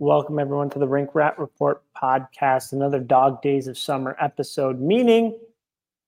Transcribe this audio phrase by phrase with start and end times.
[0.00, 5.38] Welcome everyone to the Rink Rat Report podcast, another Dog Days of Summer episode, meaning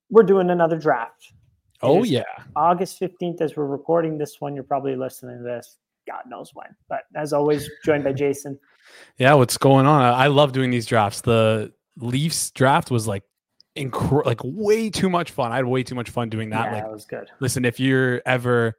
[0.08, 1.24] we're doing another draft.
[1.26, 1.34] It
[1.82, 2.22] Oh yeah.
[2.56, 4.54] August 15th as we're recording this one.
[4.54, 5.76] You're probably listening to this,
[6.08, 6.68] God knows when.
[6.88, 8.58] But as always, joined by Jason.
[9.16, 10.02] Yeah, what's going on?
[10.02, 11.20] I love doing these drafts.
[11.20, 13.22] The Leafs draft was like
[13.76, 15.52] incre- like way too much fun.
[15.52, 16.64] I had way too much fun doing that.
[16.64, 17.28] yeah, like that was good.
[17.38, 18.76] listen, if you're ever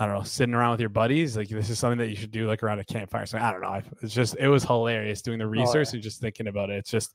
[0.00, 2.30] I don't know, sitting around with your buddies, like this is something that you should
[2.30, 3.26] do like around a campfire.
[3.26, 3.80] So I don't know.
[4.00, 5.94] It's just it was hilarious doing the Oh, research yeah.
[5.94, 6.76] and just thinking about it.
[6.76, 7.14] It's just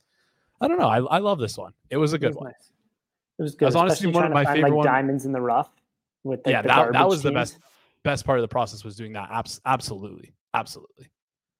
[0.60, 0.88] I don't know.
[0.88, 1.72] I, I love this one.
[1.90, 2.46] It was a It good was one.
[2.48, 2.70] nice.
[3.38, 3.64] It was good.
[3.64, 5.70] It was honestly one of my find, favorite like diamonds in the rough.
[6.24, 7.58] With like, yeah, that, that was the best
[8.02, 9.30] best part of the process was doing that.
[9.32, 10.34] Abs- absolutely.
[10.52, 11.08] Absolutely.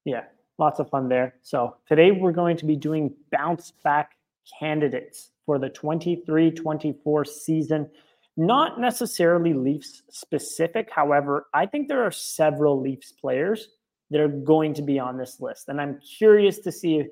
[0.05, 0.23] Yeah,
[0.59, 1.35] lots of fun there.
[1.41, 4.11] So today we're going to be doing bounce back
[4.59, 7.89] candidates for the 23 24 season.
[8.37, 10.89] Not necessarily Leafs specific.
[10.91, 13.69] However, I think there are several Leafs players
[14.11, 15.69] that are going to be on this list.
[15.69, 17.05] And I'm curious to see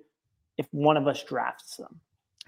[0.57, 1.99] if one of us drafts them.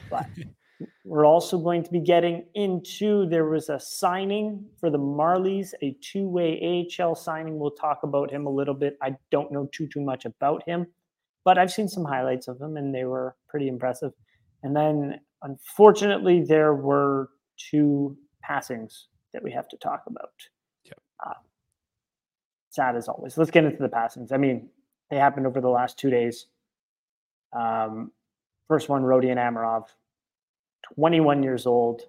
[0.10, 0.28] But
[1.06, 5.96] we're also going to be getting into there was a signing for the Marlies, a
[6.02, 7.58] two-way AHL signing.
[7.58, 8.98] We'll talk about him a little bit.
[9.02, 10.86] I don't know too too much about him,
[11.44, 14.12] but I've seen some highlights of him and they were pretty impressive.
[14.64, 20.32] And then unfortunately there were two passings that we have to talk about.
[20.86, 21.00] Yep.
[21.26, 21.34] Uh,
[22.70, 23.38] sad as always.
[23.38, 24.32] Let's get into the passings.
[24.32, 24.70] I mean,
[25.10, 26.48] they happened over the last two days.
[27.54, 28.12] Um,
[28.68, 29.86] first one, Rodion Amirov,
[30.96, 32.02] 21 years old,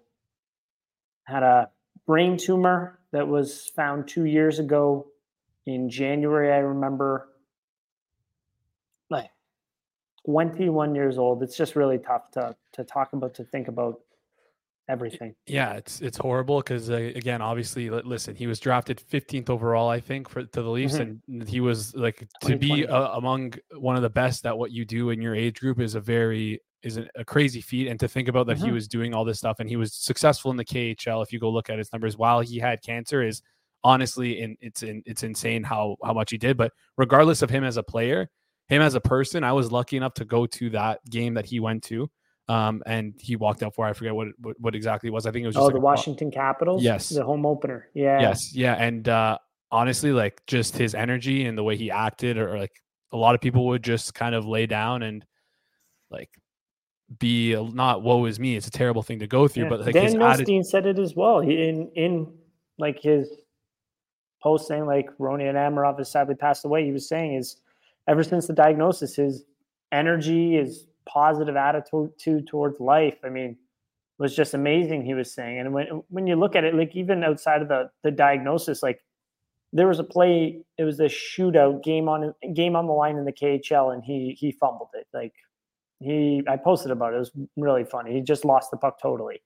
[1.24, 1.70] had a
[2.06, 5.06] brain tumor that was found two years ago
[5.66, 6.52] in January.
[6.52, 7.28] I remember,
[9.10, 9.30] like
[10.26, 11.42] 21 years old.
[11.42, 14.00] It's just really tough to to talk about, to think about
[14.88, 15.34] everything.
[15.46, 20.00] Yeah, it's it's horrible because uh, again, obviously, listen, he was drafted 15th overall, I
[20.00, 21.20] think, for to the Leafs, Mhm.
[21.28, 22.86] and he was like to be 2020.
[22.86, 25.94] uh, among one of the best at what you do in your age group is
[25.94, 28.74] a very is a, a crazy feat, and to think about that he Mhm.
[28.74, 31.22] was doing all this stuff and he was successful in the KHL.
[31.22, 33.42] If you go look at his numbers while he had cancer, is
[33.82, 36.56] honestly, and it's in, it's insane how how much he did.
[36.56, 38.28] But regardless of him as a player,
[38.68, 41.58] him as a person, I was lucky enough to go to that game that he
[41.60, 42.08] went to.
[42.48, 45.26] Um, and he walked out for I forget what, what what exactly it was.
[45.26, 46.82] I think it was just Oh, like the Washington Capitals.
[46.82, 47.08] Yes.
[47.08, 47.88] the home opener.
[47.94, 48.20] Yeah.
[48.20, 49.38] Yes, yeah, and uh,
[49.72, 52.72] honestly, like just his energy and the way he acted, or, like
[53.12, 55.24] a lot of people would just kind of lay down and
[56.10, 56.30] like
[57.18, 59.68] be a- not "woe is me." It's a terrible thing to go through, Yeah.
[59.70, 60.14] but like Dan his.
[60.14, 61.40] Milstein said it as well.
[61.40, 62.32] He, in in
[62.78, 63.28] like his
[64.40, 66.84] post saying like Rodion Amirov has sadly passed away.
[66.84, 67.56] He was saying is
[68.06, 69.44] ever since the diagnosis, his
[69.90, 73.16] energy, his positive attitude towards life.
[73.24, 73.56] I mean,
[74.18, 75.04] was just amazing.
[75.04, 77.90] He was saying, and when when you look at it, like even outside of the
[78.02, 79.00] the diagnosis, like
[79.72, 80.62] there was a play.
[80.78, 84.36] It was a shootout game on game on the line in the KHL, and he
[84.38, 85.06] he fumbled it.
[85.12, 85.34] Like
[86.00, 87.16] he, I posted about it.
[87.16, 88.12] It was really funny.
[88.14, 89.42] He just lost the puck totally.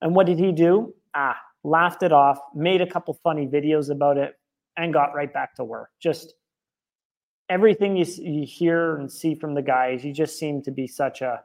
[0.00, 0.94] And what did he do?
[1.14, 4.34] Ah, laughed it off, made a couple funny videos about it,
[4.76, 5.90] and got right back to work.
[6.00, 6.34] Just
[7.48, 11.22] everything you, you hear and see from the guys, you just seem to be such
[11.22, 11.42] a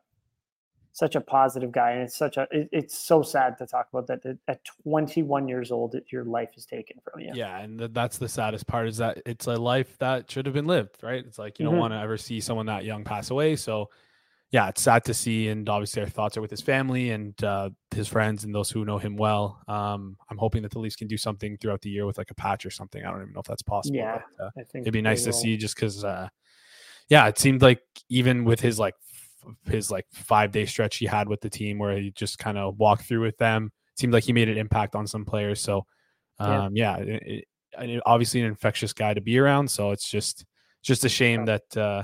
[0.93, 4.07] such a positive guy, and it's such a it, it's so sad to talk about
[4.07, 7.31] that, that at 21 years old, that your life is taken from you.
[7.33, 10.53] Yeah, and th- that's the saddest part is that it's a life that should have
[10.53, 11.23] been lived, right?
[11.25, 11.79] It's like you don't Mhm.
[11.79, 13.55] want to ever see someone that young pass away.
[13.55, 13.89] So,
[14.51, 17.69] yeah, it's sad to see, and obviously our thoughts are with his family and uh,
[17.95, 19.61] his friends and those who know him well.
[19.67, 22.35] Um, I'm hoping that the Leafs can do something throughout the year with like a
[22.35, 23.03] patch or something.
[23.03, 23.95] I don't even know if that's possible.
[23.97, 26.27] Yeah, but, uh, I think it'd be nice to see just because uh
[27.09, 28.95] yeah it seemed like even with his like
[29.45, 32.57] f- his like five day stretch he had with the team where he just kind
[32.57, 35.85] of walked through with them seemed like he made an impact on some players so
[36.39, 36.65] Yeah.
[36.65, 37.45] um yeah, it, it-
[37.79, 40.45] it- obviously an infectious guy to be around so it's just
[40.83, 42.03] just a shame that uh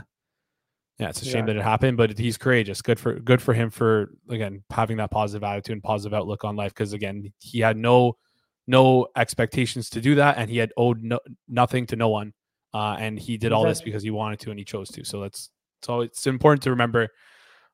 [1.00, 2.82] Yeah, it's a shame that it happened, but he's courageous.
[2.82, 6.56] Good for good for him for again having that positive attitude and positive outlook on
[6.56, 6.74] life.
[6.74, 8.18] Because again, he had no
[8.66, 12.34] no expectations to do that, and he had owed no, nothing to no one,
[12.74, 15.06] uh, and he did all this because he wanted to and he chose to.
[15.06, 15.52] So that's
[15.84, 17.10] so it's important to remember.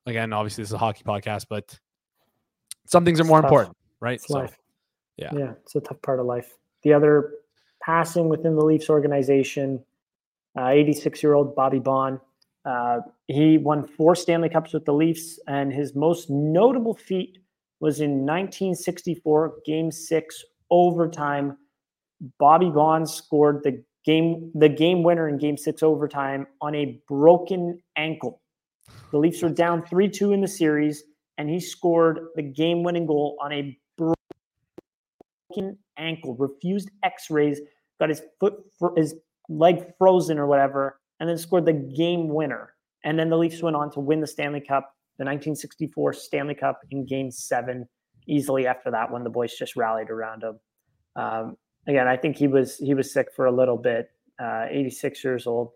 [0.04, 1.78] Again, obviously this is a hockey podcast, but
[2.86, 4.16] some things are more important, right?
[4.16, 4.58] It's so, life.
[5.16, 6.52] yeah, yeah, it's a tough part of life.
[6.82, 7.32] The other
[7.82, 9.82] passing within the Leafs organization,
[10.58, 12.20] 86 uh, year old Bobby Baun
[12.64, 17.38] uh, he won four Stanley Cups with the Leafs, and his most notable feat
[17.80, 21.58] was in 1964, Game Six overtime.
[22.38, 27.78] Bobby Baun scored the game the game winner in Game Six overtime on a broken
[27.96, 28.40] ankle.
[29.10, 31.04] The Leafs were down three two in the series,
[31.36, 36.34] and he scored the game winning goal on a broken ankle.
[36.36, 37.60] Refused X rays,
[38.00, 38.54] got his foot
[38.96, 39.14] his
[39.50, 42.74] leg frozen or whatever and then scored the game winner.
[43.04, 46.80] And then the Leafs went on to win the Stanley Cup, the 1964 Stanley Cup
[46.90, 47.86] in game seven,
[48.26, 49.24] easily after that one.
[49.24, 50.58] The boys just rallied around him.
[51.16, 51.56] Um,
[51.86, 54.10] again, I think he was he was sick for a little bit,
[54.42, 55.70] uh, 86 years old.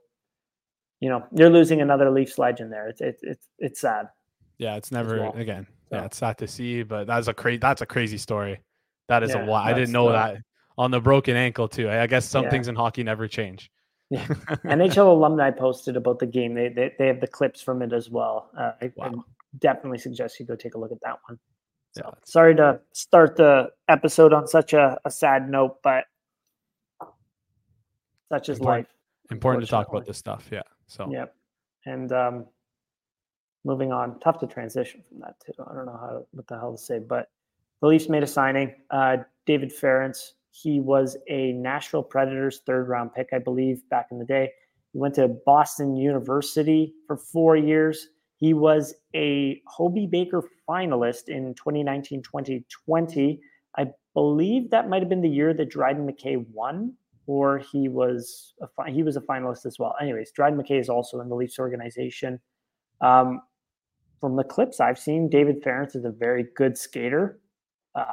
[1.01, 2.89] You know, you're losing another Leafs legend there.
[2.89, 4.09] It's it's it's, it's sad.
[4.57, 5.33] Yeah, it's never well.
[5.37, 5.67] again.
[5.93, 8.61] Yeah, it's sad to see, but that's a crazy that's a crazy story.
[9.09, 9.67] That is yeah, a lot.
[9.67, 10.39] I didn't know that
[10.77, 11.89] on the broken ankle too.
[11.91, 12.51] I guess some yeah.
[12.51, 13.71] things in hockey never change.
[14.11, 14.27] Yeah.
[14.65, 16.55] NHL alumni posted about the game.
[16.55, 18.51] They, they they have the clips from it as well.
[18.59, 19.13] Uh, I, wow.
[19.15, 19.21] I,
[19.59, 21.39] definitely suggest you go take a look at that one.
[21.93, 22.11] So yeah.
[22.25, 26.05] sorry to start the episode on such a, a sad note, but
[28.31, 28.95] such is important, life.
[29.31, 30.49] Important to talk about this stuff.
[30.51, 30.63] Yeah.
[30.87, 31.27] So yeah.
[31.87, 32.47] And um,
[33.65, 35.53] moving on, tough to transition from that too.
[35.71, 37.31] I don't know how what the hell to say, but
[37.81, 38.75] the Leafs made a signing.
[38.91, 44.19] Uh, David Farrance he was a Nashville Predators third round pick, I believe, back in
[44.19, 44.51] the day.
[44.93, 48.09] He went to Boston University for four years.
[48.37, 53.41] He was a Hobey Baker finalist in 2019 2020.
[53.77, 56.95] I believe that might have been the year that Dryden McKay won,
[57.27, 59.95] or he was a, he was a finalist as well.
[60.01, 62.41] Anyways, Dryden McKay is also in the Leafs organization.
[63.01, 63.43] Um,
[64.21, 67.39] from the clips I've seen, David Farrance is a very good skater.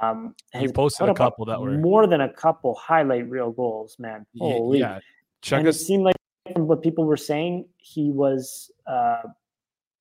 [0.02, 4.26] Um, he posted a couple that were more than a couple highlight reel goals, man.
[4.38, 4.80] Holy.
[4.80, 5.00] Yeah,
[5.42, 5.82] check and us.
[5.82, 6.16] It seemed like
[6.54, 9.24] from what people were saying, he was uh,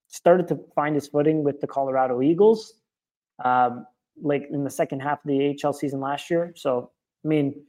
[0.07, 2.75] started to find his footing with the Colorado Eagles,
[3.43, 3.85] um,
[4.21, 6.53] like in the second half of the AHL season last year.
[6.55, 6.91] So,
[7.23, 7.63] I mean,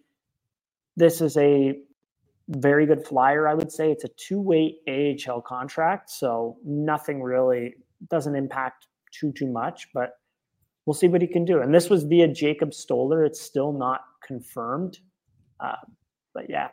[0.96, 1.78] this is a
[2.48, 3.48] very good flyer.
[3.48, 7.74] I would say it's a two-way AHL contract, so nothing really
[8.08, 10.18] doesn't impact too too much, but
[10.86, 11.60] we'll see what he can do.
[11.60, 13.24] And this was via Jacob Stoller.
[13.24, 15.00] It's still not confirmed.
[15.60, 15.74] Uh,
[16.32, 16.68] but yeah,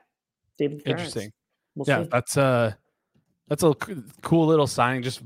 [0.58, 0.84] David.
[0.86, 1.32] Interesting.
[1.76, 2.10] We'll yeah, see.
[2.12, 2.78] that's a
[3.48, 3.74] that's a
[4.22, 5.02] cool little signing.
[5.02, 5.22] Just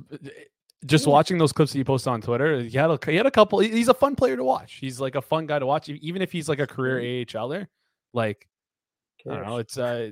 [0.85, 1.11] just yeah.
[1.11, 3.59] watching those clips that you post on Twitter, he had a, he had a couple.
[3.59, 4.75] He's a fun player to watch.
[4.75, 7.67] He's like a fun guy to watch, even if he's like a career AHLer.
[8.13, 8.47] Like
[9.29, 10.11] I don't know, it's uh,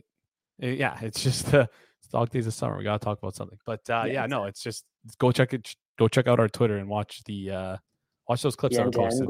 [0.59, 1.67] yeah, it's just uh,
[1.99, 2.77] it's dog days of summer.
[2.77, 3.59] We gotta talk about something.
[3.65, 4.83] But uh, yeah, yeah no, it's just
[5.19, 5.73] go check it.
[5.97, 7.77] Go check out our Twitter and watch the uh
[8.27, 9.27] Watch those clips that are posted.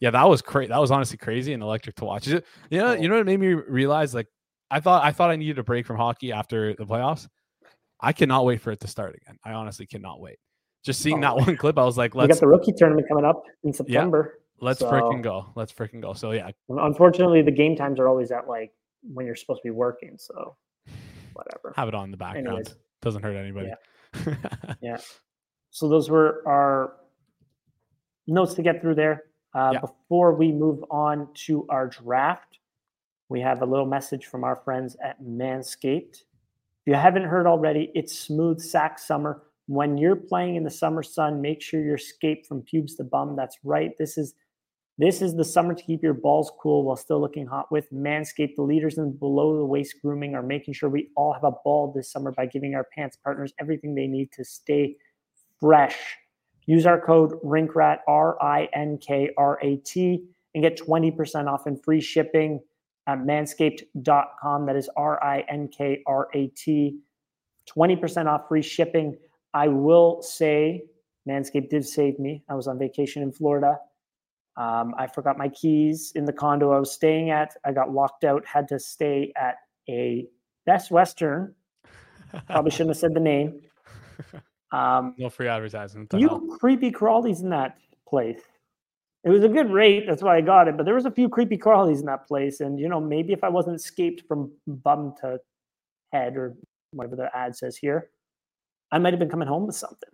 [0.00, 0.68] Yeah, that was crazy.
[0.68, 2.26] That was honestly crazy and electric to watch.
[2.26, 3.08] You know, you oh.
[3.08, 4.14] know what made me realize?
[4.14, 4.26] Like,
[4.70, 7.28] I thought I thought I needed a break from hockey after the playoffs.
[8.00, 9.36] I cannot wait for it to start again.
[9.44, 10.36] I honestly cannot wait.
[10.84, 13.08] Just seeing oh, that one clip, I was like, "Let's." We got the rookie tournament
[13.08, 14.34] coming up in September.
[14.34, 15.52] Yeah, let's so, freaking go!
[15.54, 16.14] Let's freaking go!
[16.14, 16.50] So yeah.
[16.68, 18.72] Unfortunately, the game times are always at like
[19.02, 20.16] when you're supposed to be working.
[20.18, 20.56] So
[21.32, 21.72] whatever.
[21.76, 22.48] Have it on in the background.
[22.48, 22.74] Anyways.
[23.02, 23.68] Doesn't hurt anybody.
[23.68, 24.34] Yeah.
[24.82, 24.98] yeah.
[25.70, 26.94] So those were our
[28.26, 29.24] notes to get through there.
[29.54, 29.80] Uh, yeah.
[29.80, 32.58] Before we move on to our draft,
[33.28, 36.22] we have a little message from our friends at Manscaped.
[36.22, 39.42] If you haven't heard already, it's smooth sack summer.
[39.66, 43.36] When you're playing in the summer sun, make sure you're scaped from pubes to bum.
[43.36, 43.92] That's right.
[43.98, 44.34] This is
[44.98, 48.56] this is the summer to keep your balls cool while still looking hot with Manscaped.
[48.56, 51.90] The leaders in below the waist grooming are making sure we all have a ball
[51.90, 54.96] this summer by giving our pants partners everything they need to stay
[55.58, 55.96] fresh.
[56.70, 60.22] Use our code RINKRAT, R I N K R A T,
[60.54, 62.60] and get 20% off and free shipping
[63.08, 64.66] at manscaped.com.
[64.66, 66.96] That is R I N K R A T.
[67.76, 69.18] 20% off free shipping.
[69.52, 70.84] I will say,
[71.28, 72.44] Manscaped did save me.
[72.48, 73.76] I was on vacation in Florida.
[74.56, 77.56] Um, I forgot my keys in the condo I was staying at.
[77.64, 79.56] I got locked out, had to stay at
[79.88, 80.28] a
[80.66, 81.52] Best Western.
[82.46, 83.60] Probably shouldn't have said the name.
[84.72, 86.06] Um, no free advertising.
[86.16, 88.40] You creepy crawlies in that place.
[89.22, 90.76] It was a good rate, that's why I got it.
[90.76, 93.44] But there was a few creepy crawlies in that place, and you know maybe if
[93.44, 95.38] I wasn't escaped from bum to
[96.12, 96.56] head or
[96.92, 98.10] whatever the ad says here,
[98.90, 100.08] I might have been coming home with something,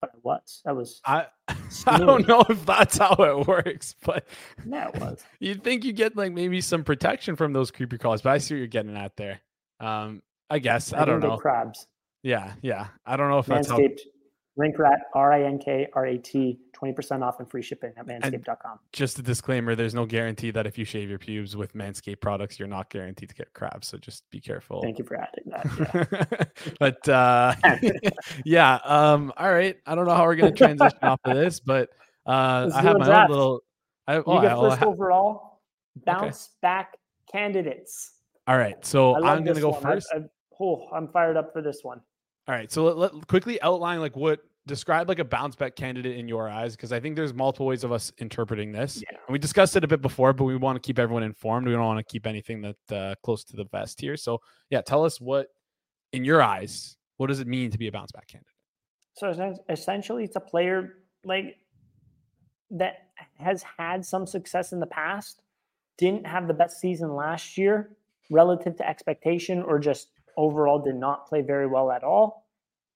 [0.00, 0.62] but I was.
[0.64, 1.00] That was.
[1.04, 1.26] I
[1.86, 4.26] I don't know if that's how it works, but
[4.66, 5.22] yeah, it was.
[5.40, 8.54] You'd think you get like maybe some protection from those creepy crawls, but I see
[8.54, 9.40] what you're getting at there.
[9.80, 11.36] Um, I guess I, I don't know.
[11.36, 11.86] Crabs.
[12.22, 12.88] Yeah, yeah.
[13.06, 14.00] I don't know if that's Manscaped.
[14.04, 14.10] How...
[14.58, 18.78] Rinkrat, R I N K R A T, 20% off and free shipping at manscaped.com.
[18.92, 22.58] Just a disclaimer there's no guarantee that if you shave your pubes with Manscaped products,
[22.58, 23.88] you're not guaranteed to get crabs.
[23.88, 24.82] So just be careful.
[24.82, 26.46] Thank you for adding that.
[26.60, 26.74] Yeah.
[26.78, 27.54] but uh,
[28.44, 29.76] yeah, um, all right.
[29.86, 31.90] I don't know how we're going to transition off of this, but
[32.26, 33.30] uh, I have my draft.
[33.30, 33.60] own little.
[34.06, 35.60] I, you get first overall,
[36.04, 36.58] bounce okay.
[36.62, 36.96] back
[37.32, 38.12] candidates.
[38.46, 38.84] All right.
[38.84, 39.82] So I'm going to go one.
[39.82, 40.08] first.
[40.12, 40.20] I, I,
[40.60, 42.00] oh, I'm fired up for this one.
[42.50, 42.72] All right.
[42.72, 46.48] So let, let quickly outline like what describe like a bounce back candidate in your
[46.48, 49.00] eyes because I think there's multiple ways of us interpreting this.
[49.00, 49.18] Yeah.
[49.24, 51.68] And we discussed it a bit before, but we want to keep everyone informed.
[51.68, 54.16] We don't want to keep anything that uh, close to the vest here.
[54.16, 55.46] So yeah, tell us what
[56.12, 58.50] in your eyes, what does it mean to be a bounce back candidate?
[59.14, 61.56] So essentially, it's a player like
[62.72, 65.40] that has had some success in the past,
[65.98, 67.90] didn't have the best season last year
[68.28, 70.08] relative to expectation, or just
[70.40, 72.46] overall did not play very well at all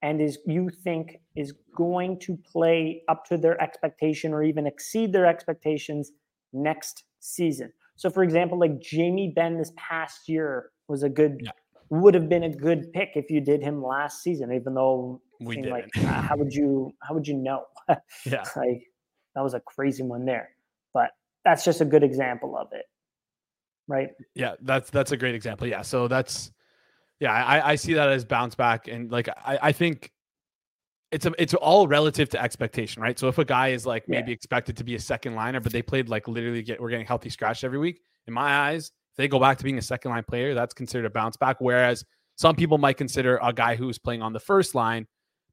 [0.02, 5.12] and is you think is going to play up to their expectation or even exceed
[5.12, 6.12] their expectations
[6.52, 7.70] next season.
[7.96, 11.50] So for example, like Jamie Benn this past year was a good yeah.
[11.90, 15.56] would have been a good pick if you did him last season, even though we
[15.56, 17.64] did like uh, how would you how would you know?
[18.24, 18.44] yeah.
[18.56, 18.82] like
[19.34, 20.48] that was a crazy one there.
[20.92, 21.10] But
[21.44, 22.86] that's just a good example of it.
[23.86, 24.08] Right.
[24.34, 25.66] Yeah, that's that's a great example.
[25.66, 25.82] Yeah.
[25.82, 26.50] So that's
[27.24, 30.12] yeah, I, I see that as bounce back, and like I, I think
[31.10, 33.18] it's a, it's all relative to expectation, right?
[33.18, 34.34] So if a guy is like maybe yeah.
[34.34, 37.30] expected to be a second liner, but they played like literally get we're getting healthy
[37.30, 38.02] scratch every week.
[38.26, 41.06] In my eyes, if they go back to being a second line player, that's considered
[41.06, 41.56] a bounce back.
[41.60, 42.04] Whereas
[42.36, 45.06] some people might consider a guy who's playing on the first line,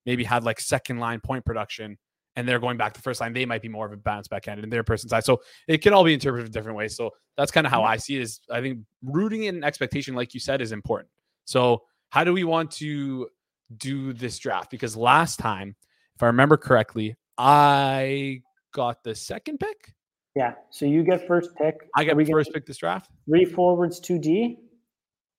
[0.06, 1.98] maybe had like second line point production,
[2.36, 4.44] and they're going back to first line, they might be more of a bounce back
[4.44, 5.24] candidate in their person's side.
[5.24, 6.98] So it can all be interpreted different ways.
[6.98, 7.94] So that's kind of how mm-hmm.
[7.94, 8.24] I see it.
[8.24, 11.10] Is I think rooting in expectation, like you said, is important.
[11.46, 13.30] So, how do we want to
[13.78, 14.70] do this draft?
[14.70, 15.76] Because last time,
[16.16, 18.42] if I remember correctly, I
[18.74, 19.94] got the second pick.
[20.36, 20.54] Yeah.
[20.70, 21.76] So you get first pick.
[21.96, 23.10] I get first pick this draft.
[23.28, 24.58] Three forwards, two D,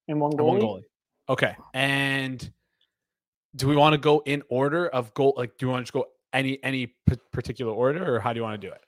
[0.09, 0.47] and one goalie.
[0.47, 0.83] one goalie.
[1.29, 1.57] Okay.
[1.73, 2.53] And
[3.57, 5.35] do we want to go in order of goal?
[5.37, 6.95] Like, do you want to just go any any
[7.33, 8.83] particular order, or how do you want to do it?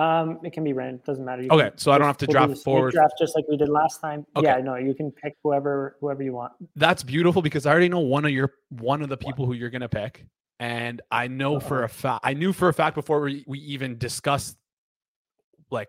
[0.00, 1.02] Um, it can be random.
[1.04, 1.42] Doesn't matter.
[1.42, 2.92] You okay, so I don't have to draft forward.
[2.92, 4.24] Draft just like we did last time.
[4.34, 4.46] Okay.
[4.46, 6.54] Yeah, no, you can pick whoever whoever you want.
[6.74, 9.68] That's beautiful because I already know one of your one of the people who you're
[9.68, 10.24] gonna pick,
[10.58, 11.68] and I know uh-huh.
[11.68, 12.22] for a fact.
[12.24, 14.56] I knew for a fact before we, we even discussed
[15.70, 15.88] like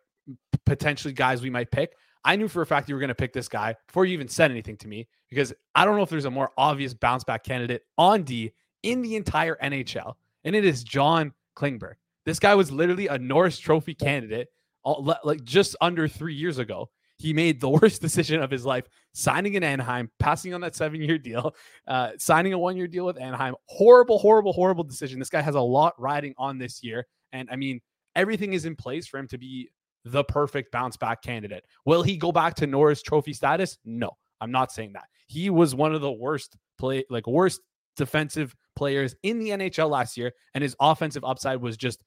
[0.66, 1.94] potentially guys we might pick.
[2.26, 4.52] I knew for a fact you were gonna pick this guy before you even said
[4.52, 7.84] anything to me because I don't know if there's a more obvious bounce back candidate
[7.98, 8.52] on D
[8.84, 11.94] in the entire NHL, and it is John Klingberg.
[12.26, 14.48] This guy was literally a Norris Trophy candidate,
[14.84, 16.90] all, like just under three years ago.
[17.18, 21.18] He made the worst decision of his life, signing in Anaheim, passing on that seven-year
[21.20, 21.56] deal,
[21.88, 23.56] uh, signing a one-year deal with Anaheim.
[23.68, 25.20] Horrible, horrible, horrible decision.
[25.20, 27.82] This guy has a lot riding on this year, and I mean,
[28.16, 29.70] everything is in place for him to be
[30.04, 31.64] the perfect bounce back candidate.
[31.86, 33.78] Will he go back to Norris Trophy status?
[33.86, 35.06] No, I'm not saying that.
[35.28, 37.62] He was one of the worst play, like worst
[37.96, 42.02] defensive players in the NHL last year, and his offensive upside was just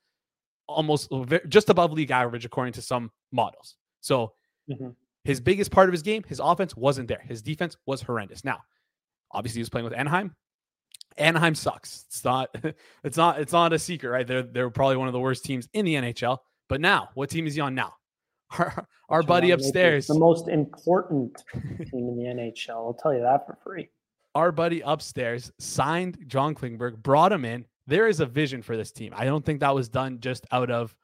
[0.67, 1.13] almost
[1.49, 3.77] just above league average according to some models.
[4.01, 4.33] So
[4.71, 4.91] mm-hmm.
[5.25, 7.23] his biggest part of his game, his offense wasn't there.
[7.27, 8.45] His defense was horrendous.
[8.45, 8.61] Now,
[9.31, 10.35] obviously, he was playing with Anaheim.
[11.17, 12.05] Anaheim sucks.
[12.09, 12.55] It's not.
[13.05, 13.41] It's not.
[13.41, 14.27] It's not a secret, right?
[14.27, 16.39] They're they're probably one of the worst teams in the NHL.
[16.69, 17.95] But now, what team is he on now?
[18.59, 22.71] Our, our buddy upstairs, the most important team in the NHL.
[22.71, 23.89] I'll tell you that for free.
[24.35, 28.91] Our buddy upstairs signed John Klingberg, brought him in, there is a vision for this
[28.91, 29.13] team.
[29.17, 30.95] I don't think that was done just out of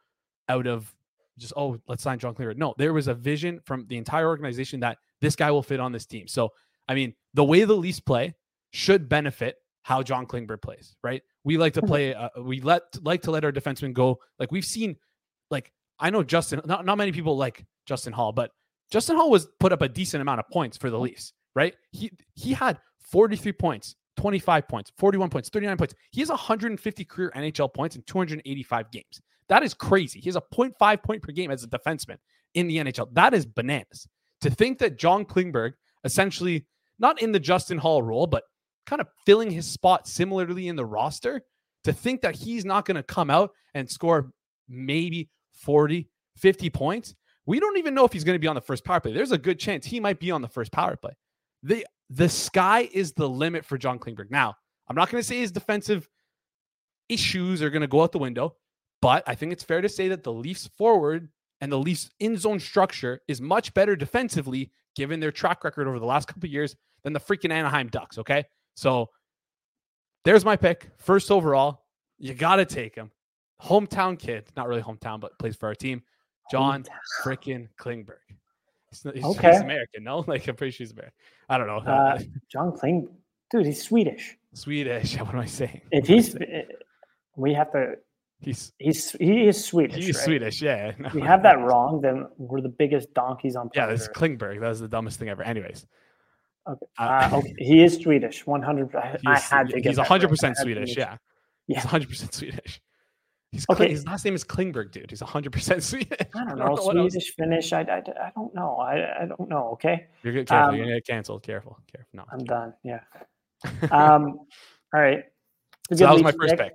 [0.48, 0.94] out of
[1.38, 2.56] just oh let's sign John Klingberg.
[2.56, 5.92] No, there was a vision from the entire organization that this guy will fit on
[5.92, 6.26] this team.
[6.26, 6.52] So
[6.88, 8.34] I mean, the way the Leafs play
[8.72, 11.22] should benefit how John Klingberg plays, right?
[11.44, 11.88] We like to mm-hmm.
[11.88, 12.14] play.
[12.14, 14.18] Uh, we let like to let our defensemen go.
[14.38, 14.96] Like we've seen,
[15.50, 16.60] like I know Justin.
[16.64, 18.52] Not not many people like Justin Holl, but
[18.90, 21.74] Justin Holl was put up a decent amount of points for the Leafs, right?
[21.92, 22.78] He he had
[23.10, 25.94] 43 points 25 points, 41 points, 39 points.
[26.10, 29.22] He has 150 career NHL points in 285 games.
[29.48, 30.20] That is crazy.
[30.20, 32.18] He has a 0.5 point per game as a defenseman
[32.52, 33.08] in the NHL.
[33.14, 34.06] That is bananas.
[34.42, 35.72] To think that John Klingberg,
[36.04, 36.66] essentially
[36.98, 38.44] not in the Justin Holl role, but
[38.84, 41.42] kind of filling his spot similarly in the roster,
[41.84, 44.32] to think that he's not going to come out and score
[44.68, 47.14] maybe 40, 50 points.
[47.46, 49.14] We don't even know if he's going to be on the first power play.
[49.14, 51.12] There's a good chance he might be on the first power play.
[51.62, 54.30] They the sky is the limit for John Klingberg.
[54.30, 54.56] Now,
[54.88, 56.08] I'm not going to say his defensive
[57.08, 58.56] issues are going to go out the window,
[59.00, 61.28] but I think it's fair to say that the Leafs forward
[61.60, 66.00] and the Leafs in zone structure is much better defensively given their track record over
[66.00, 66.74] the last couple of years
[67.04, 68.18] than the freaking Anaheim Ducks.
[68.18, 68.44] Okay.
[68.74, 69.08] So
[70.24, 70.90] there's my pick.
[70.98, 71.84] First overall,
[72.18, 73.10] you got to take him.
[73.62, 76.02] Hometown kid, not really hometown, but plays for our team.
[76.50, 76.84] John
[77.22, 78.16] freaking Klingberg.
[78.90, 79.52] He's, he's, Okay.
[79.52, 80.24] he's American, no?
[80.26, 81.14] Like I'm pretty sure he's American.
[81.48, 81.78] I don't know.
[81.78, 82.18] Uh,
[82.50, 83.08] John Kling,
[83.50, 84.36] dude, he's Swedish.
[84.54, 85.16] Swedish.
[85.18, 85.80] What am I saying?
[85.90, 86.62] If he's, eh,
[87.36, 87.94] we have to.
[88.40, 90.04] he's He's he is Swedish.
[90.04, 90.24] he's right?
[90.24, 90.92] Swedish, yeah.
[90.98, 94.60] If we have that wrong, then we're the biggest donkeys on Yeah, planet is Klingberg.
[94.60, 95.42] That was the dumbest thing ever.
[95.42, 95.86] Anyways,
[96.68, 96.86] Okay.
[96.98, 97.54] uh, Uh, okay.
[97.58, 98.46] He is Swedish.
[98.46, 98.94] One hundred.
[98.94, 99.90] I, had to get.
[99.90, 99.98] he's.
[99.98, 100.96] 100 I percent Swedish.
[100.96, 101.16] Yeah,
[101.68, 101.76] Yeah.
[101.76, 102.80] he's 100 percent Swedish.
[103.52, 103.84] He's Okay.
[103.84, 103.92] okay.
[103.92, 105.10] His last name is Klingberg, dude.
[105.10, 106.18] He's 100 percent Swedish.
[106.34, 106.70] I don't know.
[106.72, 107.12] what else.
[107.12, 107.72] Swedish, Finnish.
[107.72, 108.76] I, I, I don't know.
[108.76, 109.70] I, I don't know.
[109.72, 110.06] Okay.
[110.22, 110.68] You're gonna, careful.
[110.68, 111.42] Um, You're gonna get canceled.
[111.42, 111.78] Careful.
[111.92, 112.08] Careful.
[112.12, 112.24] No.
[112.32, 112.74] I'm done.
[112.84, 113.00] Yeah.
[113.90, 114.38] Um.
[114.94, 115.24] all right.
[115.92, 116.72] So that was my first pick.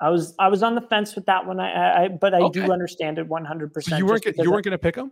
[0.00, 1.60] I was I was on the fence with that one.
[1.60, 2.64] I, I I- but I Okay.
[2.64, 3.72] do understand it 100.
[3.74, 5.10] percent you weren't gonna- you weren't gonna pick him.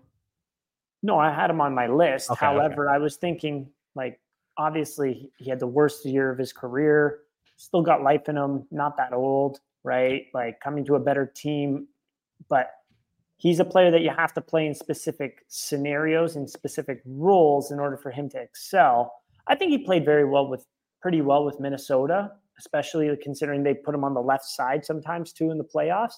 [1.03, 2.31] No, I had him on my list.
[2.31, 2.55] Okay, okay.
[2.55, 4.21] However, I was thinking like
[4.57, 7.19] obviously he had the worst year of his career.
[7.57, 8.67] Still got life in him.
[8.71, 10.25] Not that old, right?
[10.35, 11.89] Like coming to a better team,
[12.49, 12.71] but
[13.37, 17.79] he's a player that you have to play in specific scenarios and specific roles in
[17.79, 19.13] order for him to excel.
[19.49, 20.67] I think he played very well with
[21.01, 25.51] pretty well with Minnesota, especially considering they put him on the left side sometimes too
[25.51, 26.15] in the playoffs.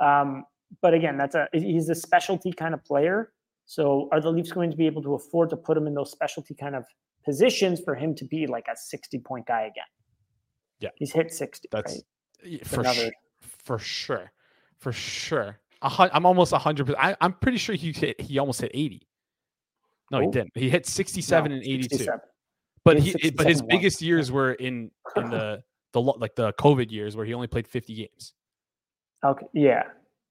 [0.00, 0.44] Um,
[0.80, 3.32] but again, that's a he's a specialty kind of player.
[3.66, 6.10] So are the Leafs going to be able to afford to put him in those
[6.10, 6.84] specialty kind of
[7.24, 9.84] positions for him to be like a 60 point guy again?
[10.80, 10.88] Yeah.
[10.96, 11.68] He's hit 60.
[11.70, 12.02] That's right?
[12.64, 13.12] For another- sure.
[13.64, 14.32] For sure.
[14.78, 15.58] For sure.
[15.82, 16.86] I'm almost 100.
[16.86, 18.20] percent I'm pretty sure he hit.
[18.20, 19.06] He almost hit 80.
[20.10, 20.30] No, he Oh.
[20.30, 20.52] didn't.
[20.54, 21.88] He hit 67 No, and 82.
[21.96, 22.20] 67.
[22.84, 23.66] But He he, but his 67 once.
[23.70, 27.66] biggest years were in in the the like the COVID years where he only played
[27.68, 28.34] 50 games.
[29.24, 29.46] Okay.
[29.52, 29.84] Yeah.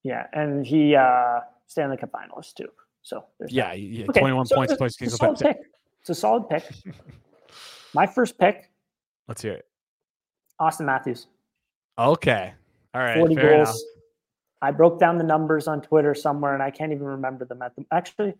[0.03, 0.27] Yeah.
[0.33, 2.67] And he uh Stanley Cup finalist too.
[3.01, 5.17] So there's Yeah, he Okay, 21 so points, twice it's a games.
[5.17, 5.57] solid pick.
[6.01, 6.63] It's a solid pick.
[7.93, 8.69] My first pick,
[9.27, 9.65] Let's hear it.
[10.59, 11.27] Auston Matthews.
[11.99, 12.53] Okay.
[12.93, 13.17] All right.
[13.17, 13.69] 40 fair goals.
[13.69, 13.81] enough.
[14.61, 17.75] I broke down the numbers on Twitter somewhere and I can't even remember them at
[17.75, 17.85] them.
[17.91, 18.33] Actually,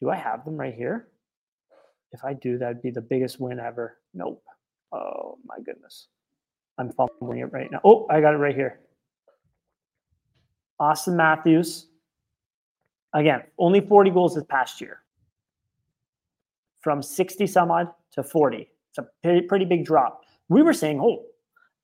[0.00, 1.08] do I have them right here?
[2.12, 3.98] If I do, that'd be the biggest win ever.
[4.14, 4.42] Nope.
[4.92, 6.08] Oh my goodness.
[6.78, 7.80] I'm fumbling it right now.
[7.84, 8.80] Oh, I got it right here.
[10.80, 11.88] Auston Matthews.
[13.14, 15.02] Again, only 40 goals this past year.
[16.80, 18.68] From 60 some odd to 40.
[18.90, 20.24] It's a pretty, pretty big drop.
[20.48, 21.24] We were saying, oh,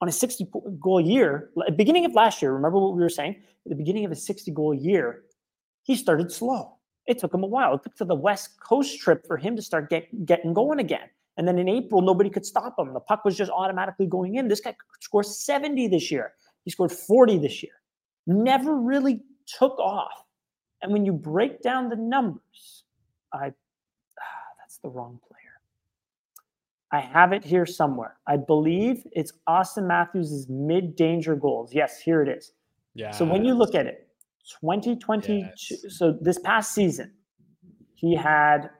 [0.04, 0.46] on a 60
[0.80, 3.36] goal year, beginning of last year, remember what we were saying?
[3.64, 5.24] At the beginning of a 60 goal year,
[5.82, 6.76] he started slow.
[7.06, 7.74] It took him a while.
[7.74, 11.08] It took to the West Coast trip for him to start get, getting going again.
[11.38, 12.92] And then in April, nobody could stop him.
[12.92, 14.46] The puck was just automatically going in.
[14.46, 16.34] This guy could score 70 this year.
[16.66, 17.72] He scored 40 this year.
[18.26, 20.22] Never really took off.
[20.82, 22.84] And when you break down the numbers,
[23.32, 25.43] I ah, that's the wrong player.
[26.94, 28.18] I have it here somewhere.
[28.28, 31.74] I believe it's Auston Matthews' mid danger goals.
[31.74, 32.52] Yes, here it is.
[32.94, 33.10] Yeah.
[33.10, 34.06] So when you look at it,
[34.60, 35.72] 2022, Yes.
[35.88, 37.12] so this past season,
[37.96, 38.70] he had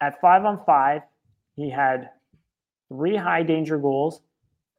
[0.00, 1.02] at five on five,
[1.54, 2.10] he had
[2.88, 4.22] three high danger goals,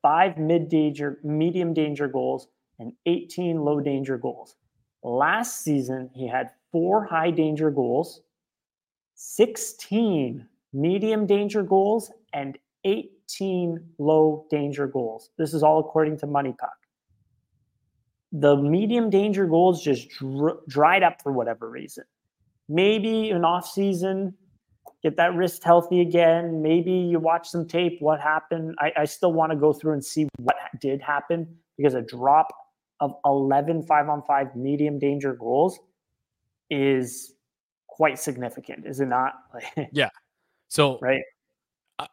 [0.01, 4.57] five mid danger, medium danger goals, and 18 low danger goals.
[5.01, 8.19] Last season, he had four high danger goals,
[9.15, 10.45] 16
[10.77, 15.31] medium danger goals, and 18 low danger goals.
[15.37, 16.77] This is all according to MoneyPuck.
[18.31, 22.03] The medium danger goals just dr- dried up for whatever reason.
[22.69, 24.35] Maybe an off season,
[25.01, 26.61] get that wrist healthy again.
[26.61, 27.97] Maybe you watch some tape.
[27.99, 28.75] What happened?
[28.79, 32.47] I, I still want to go through and see what did happen because a drop
[32.99, 35.79] of 11 five on five medium danger goals
[36.69, 37.33] is
[37.87, 39.33] quite significant, is it not?
[39.77, 39.89] Like,
[40.67, 41.21] so right?
[41.99, 42.05] uh,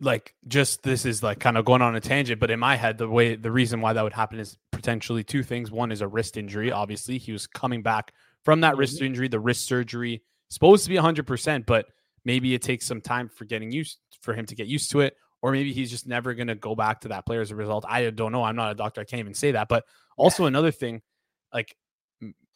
[0.00, 2.98] like just this is like kind of going on a tangent but in my head
[2.98, 5.70] the way the reason why that would happen is potentially two things.
[5.70, 7.18] One is a wrist injury obviously.
[7.18, 9.28] He was coming back from that wrist injury.
[9.28, 11.86] The wrist surgery supposed to be 100% but
[12.24, 15.16] maybe it takes some time for getting used for him to get used to it
[15.42, 17.84] or maybe he's just never going to go back to that player as a result.
[17.86, 18.42] I don't know.
[18.42, 19.02] I'm not a doctor.
[19.02, 19.68] I can't even say that.
[19.68, 19.84] But
[20.16, 21.02] also another thing
[21.52, 21.76] like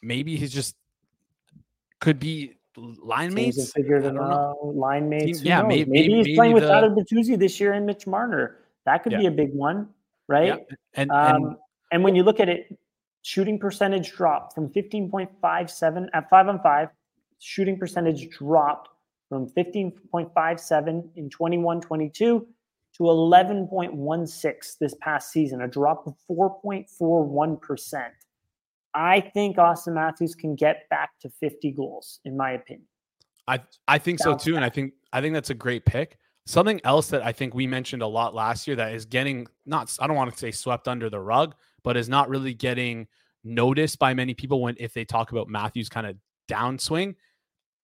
[0.01, 0.75] maybe he's just
[1.99, 2.55] could be
[3.03, 4.57] line Teams mates figured I it don't know.
[4.63, 4.75] out.
[4.75, 5.41] Line mates.
[5.43, 8.57] Yeah, maybe, maybe- he's playing maybe with the- Tyler Bertuzzi this year and Mitch Marner.
[8.85, 9.19] That could Yeah.
[9.19, 9.89] be a big one,
[10.27, 10.47] right?
[10.47, 11.57] Yeah, and, and Um,
[11.91, 12.77] and when you look at it,
[13.21, 16.89] shooting percentage dropped from 15.57 at five on five,
[17.39, 18.89] shooting percentage dropped
[19.27, 22.47] from 15.57 in 21 22
[22.97, 28.11] to 11.16 this past season, a drop of 4.41%.
[28.93, 32.87] I think Auston Matthews can get back to 50 goals, in my opinion.
[33.47, 36.17] I I think so too, and I think I think that's a great pick.
[36.45, 39.95] Something else that I think we mentioned a lot last year that is getting not
[39.99, 43.07] I don't want to say swept under the rug, but is not really getting
[43.43, 46.15] noticed by many people when if they talk about Matthews kind of
[46.49, 47.15] downswing.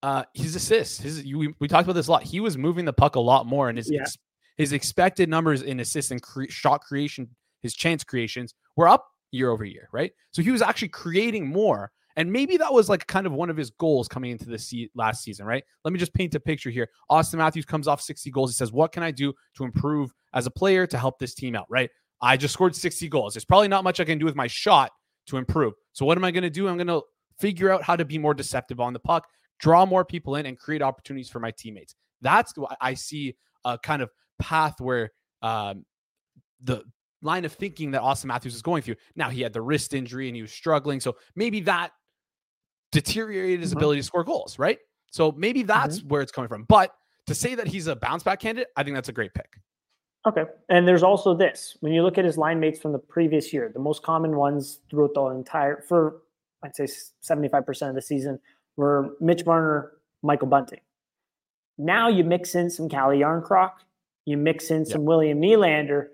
[0.03, 2.21] Uh, his assists, his we, we talked about this a lot.
[2.21, 4.01] He was moving the puck a lot more, and his Yeah.
[4.01, 4.17] ex,
[4.57, 7.27] his expected numbers in assists and cre- shot creation,
[7.63, 10.11] his chance creations were up year over year, right?
[10.31, 13.57] So he was actually creating more, and maybe that was like kind of one of
[13.57, 15.63] his goals coming into the se- last season, right?
[15.83, 16.89] Let me just paint a picture here.
[17.11, 18.51] Auston Matthews comes off 60 goals.
[18.51, 21.55] He says, "What can I do to improve as a player to help this team
[21.55, 21.89] out?" Right?
[22.21, 23.33] I just scored 60 goals.
[23.33, 24.91] There's probably not much I can do with my shot
[25.27, 25.73] to improve.
[25.93, 26.67] So what am I going to do?
[26.67, 27.01] I'm going to
[27.39, 29.27] figure out how to be more deceptive on the puck,
[29.59, 31.95] draw more people in, and create opportunities for my teammates.
[32.21, 35.85] That's what I see a kind of path where um,
[36.63, 36.83] the
[37.25, 38.95] line of thinking that Auston Matthews is going through.
[39.15, 41.91] Now he had the wrist injury and he was struggling, so maybe that
[42.91, 43.77] deteriorated his Mhm.
[43.77, 44.79] ability to score goals, right?
[45.11, 46.63] So maybe that's where it's coming from.
[46.63, 46.95] But
[47.27, 49.57] to say that he's a bounce back candidate, I think that's a great pick.
[50.27, 50.45] Okay.
[50.69, 53.69] And there's also this when you look at his line mates from the previous year,
[53.73, 56.21] the most common ones throughout the entire, for
[56.63, 56.87] I'd say
[57.21, 58.39] 75% of the season,
[58.75, 59.91] were Mitch Marner,
[60.23, 60.81] Michael Bunting.
[61.77, 63.73] Now you mix in some Calle Järnkrok,
[64.25, 66.09] you mix in some William Nylander.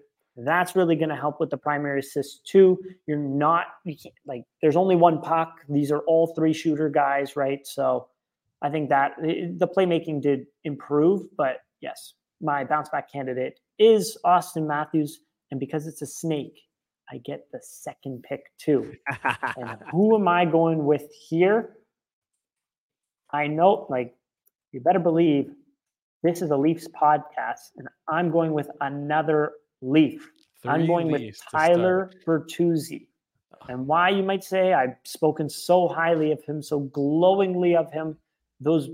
[0.45, 2.77] That's really going to help with the primary assist too.
[3.07, 5.61] You're not, you can't, like, there's only one puck.
[5.69, 7.65] These are all three shooter guys, right?
[7.65, 8.07] So
[8.61, 14.17] I think that the the playmaking did improve, but yes, my bounce back candidate is
[14.25, 15.19] Auston Matthews.
[15.49, 16.61] And because it's a snake,
[17.11, 18.93] I get the second pick too.
[19.57, 21.77] And who am I going with here?
[23.33, 24.13] I know, like,
[24.71, 25.51] you better believe
[26.23, 30.29] this is a Leafs podcast, and I'm going with another Leaf.
[30.65, 31.67] I'm going with Leafs to start.
[31.67, 33.07] Tyler Bertuzzi.
[33.69, 38.17] And why you might say I've spoken so highly of him, so glowingly of him.
[38.59, 38.89] Those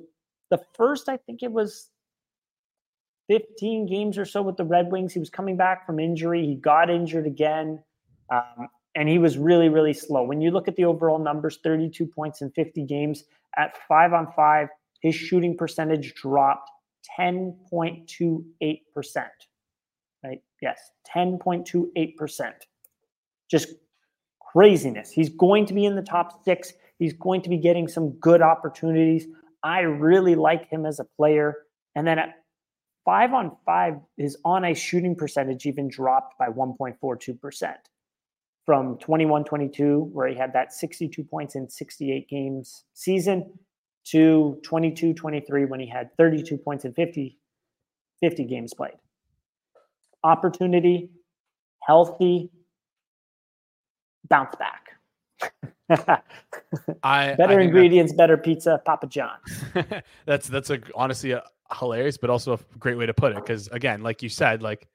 [0.50, 1.90] the first, I think it was
[3.30, 5.14] 15 games or so with the Red Wings.
[5.14, 6.46] He was coming back from injury.
[6.46, 7.84] He got injured again.
[8.32, 10.24] Um, and he was really, really slow.
[10.24, 13.26] When you look at the overall numbers 32 points in 50 games
[13.58, 14.70] at five on five,
[15.02, 16.70] his shooting percentage dropped
[17.20, 18.40] 10.28%.
[20.24, 20.42] Right?
[20.62, 20.80] Yes,
[21.16, 22.52] 10.28%.
[23.50, 23.68] Just
[24.40, 25.12] craziness.
[25.12, 26.74] He's going to be in the top six.
[27.00, 29.28] He's going to be getting some good opportunities.
[29.64, 31.56] I really like him as a player.
[31.96, 32.30] And then at
[33.06, 37.74] five on five, his on ice shooting percentage even dropped by 1.42%
[38.66, 43.50] from 21 22, where he had that 62 points in 68 games season,
[44.06, 47.38] to 22 23 when he had 32 points in 50,
[48.22, 48.96] 50 games played.
[50.24, 51.10] Opportunity,
[51.84, 52.50] healthy,
[54.30, 54.84] bounce back.
[57.04, 59.38] I better I ingredients, better pizza, Papa John.
[59.74, 61.44] That's, that's that's a honestly a
[61.78, 63.36] hilarious, but also a great way to put it.
[63.36, 64.88] Because again, like you said, like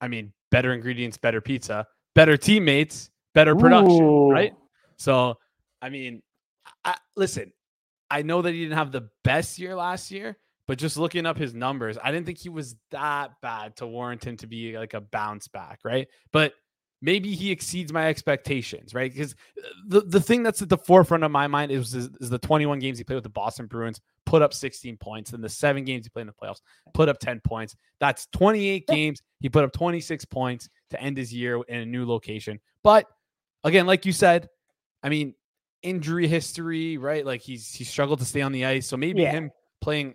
[0.00, 4.30] I mean, better ingredients, better pizza, better teammates, better production, Ooh.
[4.30, 4.54] right?
[4.96, 5.38] So,
[5.82, 6.22] I mean,
[6.84, 7.52] I, listen,
[8.10, 11.36] I know that he didn't have the best year last year, but just looking up
[11.36, 14.94] his numbers, I didn't think he was that bad to warrant him to be like
[14.94, 16.08] a bounce back, right?
[16.32, 16.54] But
[17.02, 19.12] maybe he exceeds my expectations, right?
[19.12, 22.30] Because uh, the, the thing that's at the forefront of my mind is, is, is
[22.30, 25.48] the 21 games he played with the Boston Bruins, put up 16 points, and the
[25.48, 26.60] seven games he played in the playoffs,
[26.94, 27.76] put up 10 points.
[28.00, 29.20] That's 28 games.
[29.40, 32.58] He put up 26 points to end his year in a new location.
[32.82, 33.06] But
[33.64, 34.48] again, like you said,
[35.02, 35.34] I mean,
[35.82, 37.26] injury history, right?
[37.26, 38.86] Like he's he struggled to stay on the ice.
[38.86, 39.32] So maybe Yeah.
[39.32, 39.50] him
[39.82, 40.14] playing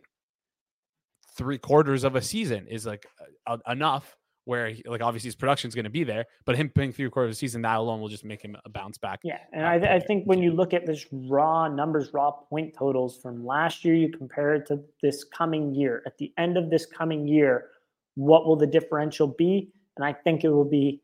[1.39, 3.08] three quarters of a season is like
[3.47, 6.69] uh, enough where he, like obviously his production is going to be there, but him
[6.69, 9.19] playing three quarters of a season, that alone will just make him a bounce back.
[9.23, 12.73] Yeah, and back I, I think when you look at this raw numbers, raw point
[12.78, 16.04] totals from last year, you compare it to this coming year.
[16.06, 17.69] At the end of this coming year,
[18.15, 19.71] what will the differential be?
[19.95, 20.99] And I think it will be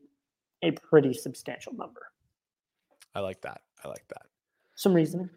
[0.62, 2.02] a pretty substantial number.
[3.14, 3.62] I like that.
[3.82, 4.26] I like that.
[4.74, 5.30] Some reasoning.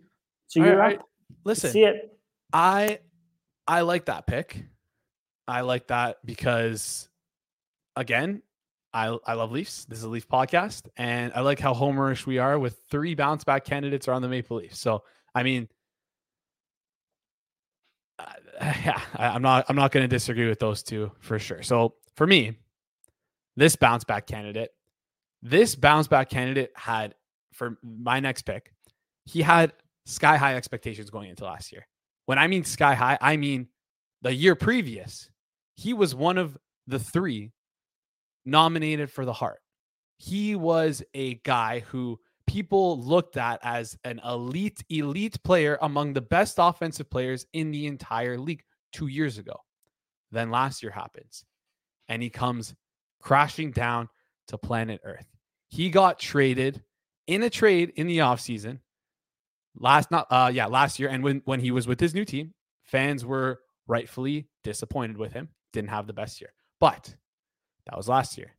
[0.47, 1.07] So you're right, up.
[1.45, 2.17] Listen, See it.
[2.51, 2.99] I
[3.65, 4.65] I like that pick.
[5.49, 7.09] I like that because
[7.95, 8.43] again,
[8.93, 9.85] I I love Leafs.
[9.85, 13.43] This is a Leaf podcast, and I like how homerish we are with three bounce
[13.43, 14.79] back candidates are on the Maple Leafs.
[14.79, 15.67] So I mean,
[18.19, 18.25] uh,
[18.61, 21.63] yeah, I, I'm not I'm not going to disagree with those two for sure.
[21.63, 22.55] So for me,
[23.55, 24.69] this bounce back candidate,
[25.41, 27.15] this bounce back candidate had
[27.53, 28.71] for my next pick,
[29.25, 29.73] he had
[30.05, 31.87] sky high expectations going into last year.
[32.27, 33.67] When I mean sky high, I mean
[34.21, 35.29] the year previous,
[35.79, 37.53] he was one of the three
[38.43, 39.61] nominated for the Hart.
[40.17, 46.21] He was a guy who people looked at as an elite, elite player among the
[46.21, 48.61] best offensive players in the entire league
[48.91, 49.55] two years ago.
[50.31, 51.45] Then last year happens,
[52.09, 52.75] and he comes
[53.21, 54.09] crashing down
[54.49, 55.27] to planet Earth.
[55.69, 56.83] He got traded
[57.25, 58.79] in a trade in the offseason
[59.75, 62.51] last not uh yeah last year and when when he was with his new team
[62.83, 67.15] fans were rightfully disappointed with him didn't have the best year but
[67.85, 68.55] that was last year.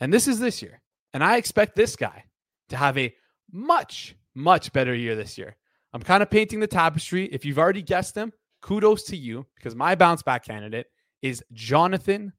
[0.00, 0.82] And this is this year.
[1.12, 2.22] And i expect this guy
[2.68, 3.12] to have a
[3.50, 5.56] much much better year this year.
[5.92, 7.24] I'm kind of painting the tapestry.
[7.26, 10.86] If you've already guessed them, kudos to you because my bounce back candidate
[11.22, 12.32] is jonathan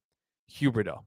[0.49, 1.01] huberdeau.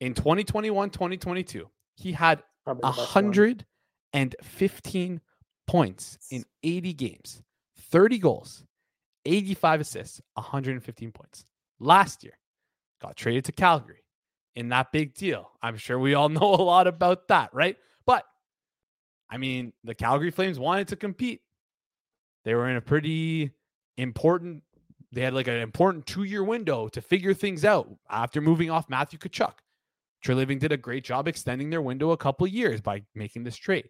[0.00, 5.20] In 2021 2022 he had 115
[5.66, 7.42] points in 80 games,
[7.90, 8.62] 30 goals,
[9.24, 11.46] 85 assists, 115 points.
[11.78, 12.38] Last year,
[13.00, 14.04] got traded to Calgary
[14.54, 15.50] in that big deal.
[15.62, 17.76] I'm sure we all know a lot about that, right?
[18.06, 18.24] But
[19.30, 21.42] I mean, the Calgary Flames wanted to compete.
[22.44, 23.50] They were in a pretty
[23.96, 24.62] important,
[25.12, 28.88] they had like an important two year window to figure things out after moving off
[28.88, 29.54] Matthew Tkachuk.
[30.24, 33.88] Treliving did a great job extending their window a couple years by making this trade.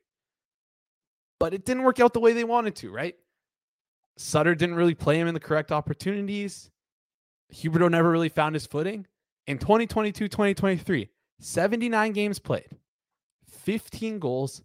[1.38, 3.14] But it didn't work out the way they wanted to, right?
[4.16, 6.70] Sutter didn't really play him in the correct opportunities.
[7.54, 9.06] Huberdeau never really found his footing.
[9.46, 12.68] In 2022 2023, 79 games played,
[13.46, 14.62] 15 goals,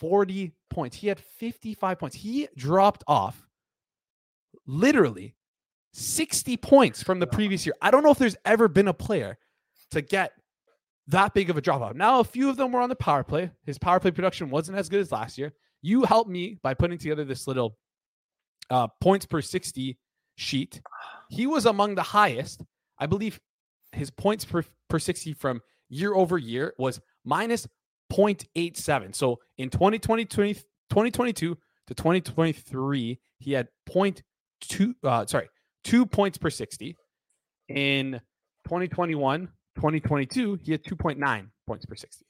[0.00, 0.96] 40 points.
[0.96, 2.16] He had 55 points.
[2.16, 3.46] He dropped off
[4.66, 5.34] literally
[5.92, 7.74] 60 points from the previous year.
[7.80, 9.38] I don't know if there's ever been a player
[9.90, 10.32] to get
[11.08, 11.94] that big of a drop off.
[11.94, 13.50] Now, a few of them were on the power play.
[13.64, 15.52] His power play production wasn't as good as last year.
[15.82, 17.76] You helped me by putting together this little
[18.70, 19.98] uh, points per 60
[20.36, 20.80] sheet.
[21.30, 22.62] He was among the highest.
[22.98, 23.40] I believe
[23.92, 27.66] his points per, per 60 from year over year was minus
[28.12, 29.14] 0.87.
[29.14, 35.48] So in 2020, 2022 to 2023, he had 0.2, uh, sorry,
[35.84, 36.96] two points per 60.
[37.68, 38.20] In
[38.64, 42.24] 2021, 2022, he had 2.9 points per 60.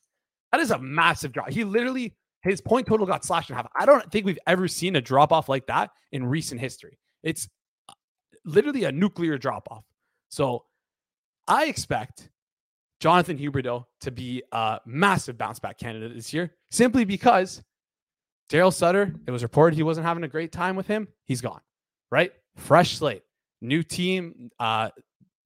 [0.52, 1.50] That is a massive drop.
[1.50, 3.66] He literally, his point total got slashed in half.
[3.78, 6.98] I don't think we've ever seen a drop off like that in recent history.
[7.22, 7.48] It's
[8.44, 9.84] literally a nuclear drop off.
[10.28, 10.64] So
[11.46, 12.30] I expect
[13.00, 17.62] Jonathan Huberdeau to be a massive bounce back candidate this year simply because
[18.48, 21.08] Daryl Sutter, it was reported he wasn't having a great time with him.
[21.24, 21.60] He's gone,
[22.10, 22.32] right?
[22.56, 23.22] Fresh slate,
[23.60, 24.90] new team, uh,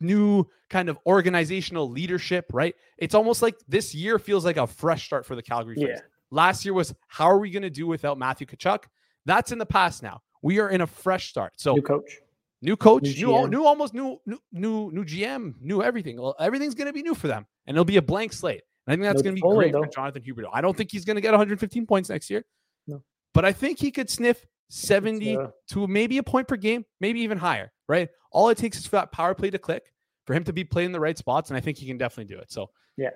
[0.00, 2.74] new kind of organizational leadership, right?
[2.98, 5.90] It's almost like this year feels like a fresh start for the Calgary Flames.
[5.94, 6.00] Yeah.
[6.30, 8.84] Last year was how are we going to do without Matthew Tkachuk?
[9.24, 10.20] That's in the past now.
[10.42, 11.52] We are in a fresh start.
[11.56, 12.18] So new coach,
[12.62, 16.20] new coach, new, new, new almost new, new, new, new GM, new everything.
[16.20, 18.62] Well, everything's going to be new for them, and it'll be a blank slate.
[18.86, 19.82] And I think that's no, going to be great though.
[19.82, 20.50] for Jonathan Huberdeau.
[20.52, 22.44] I don't think he's going to get 115 points next year,
[22.86, 23.02] no.
[23.34, 27.20] but I think he could sniff 70 uh, to maybe a point per game, maybe
[27.20, 27.72] even higher.
[27.88, 28.08] Right?
[28.32, 29.92] All it takes is for that power play to click
[30.26, 32.40] for him to be playing the right spots, and I think he can definitely do
[32.40, 32.50] it.
[32.50, 33.10] So yeah.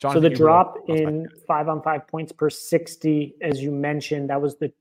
[0.00, 4.42] John so the drop in five on five points per 60, as you mentioned, that
[4.42, 4.72] was the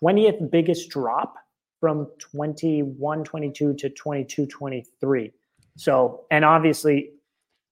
[0.00, 1.34] 20th biggest drop
[1.82, 5.32] from 21 22 to 22 23.
[5.76, 7.10] So, and obviously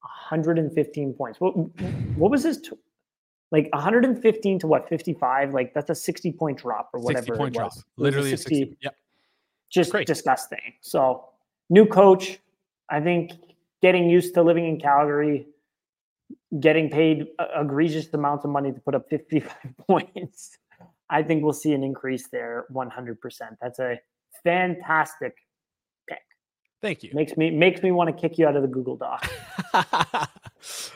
[0.01, 1.41] 115 points.
[1.41, 1.53] What,
[2.17, 2.73] what was his, t-
[3.53, 5.55] like 115 to what, 55?
[5.55, 7.27] Like that's a 60 point drop or whatever.
[7.27, 7.73] 60 point drop.
[7.99, 8.77] Literally 60, 60.
[8.81, 8.97] Yep.
[9.69, 10.09] Just Great.
[10.09, 10.75] disgusting.
[10.81, 11.27] So,
[11.69, 12.41] new coach,
[12.89, 13.31] I think
[13.81, 15.47] getting used to living in Calgary,
[16.59, 19.55] getting paid egregious amounts of money to put up 55
[19.87, 20.59] points,
[21.11, 23.17] I think we'll see an increase there 100%.
[23.61, 23.99] That's a
[24.45, 25.35] fantastic
[26.09, 26.19] pick.
[26.81, 27.11] Thank you.
[27.13, 29.29] Makes me makes me want to kick you out of the Google Doc.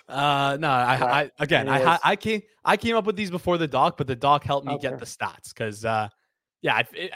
[0.09, 3.69] uh, no, I, I again, I, I came I came up with these before the
[3.69, 4.89] doc, but the doc helped me okay.
[4.89, 6.09] get the stats because, uh,
[6.63, 7.11] yeah, it,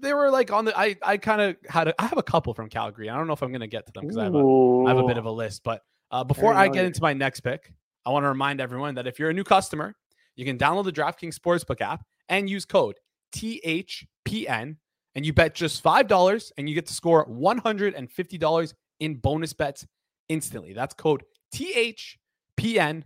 [0.00, 2.52] they were like on the I I kind of had a, I have a couple
[2.54, 3.08] from Calgary.
[3.08, 4.98] I don't know if I'm gonna get to them because I have a I have
[4.98, 5.62] a bit of a list.
[5.62, 7.72] But uh, before I, I get into my next pick,
[8.04, 9.94] I want to remind everyone that if you're a new customer,
[10.34, 12.96] you can download the DraftKings Sportsbook app and use code
[13.34, 14.76] THPN,
[15.14, 18.38] and you bet just five dollars, and you get to score one hundred and fifty
[18.38, 19.86] dollars in bonus bets
[20.28, 20.72] instantly.
[20.72, 23.04] That's code THPN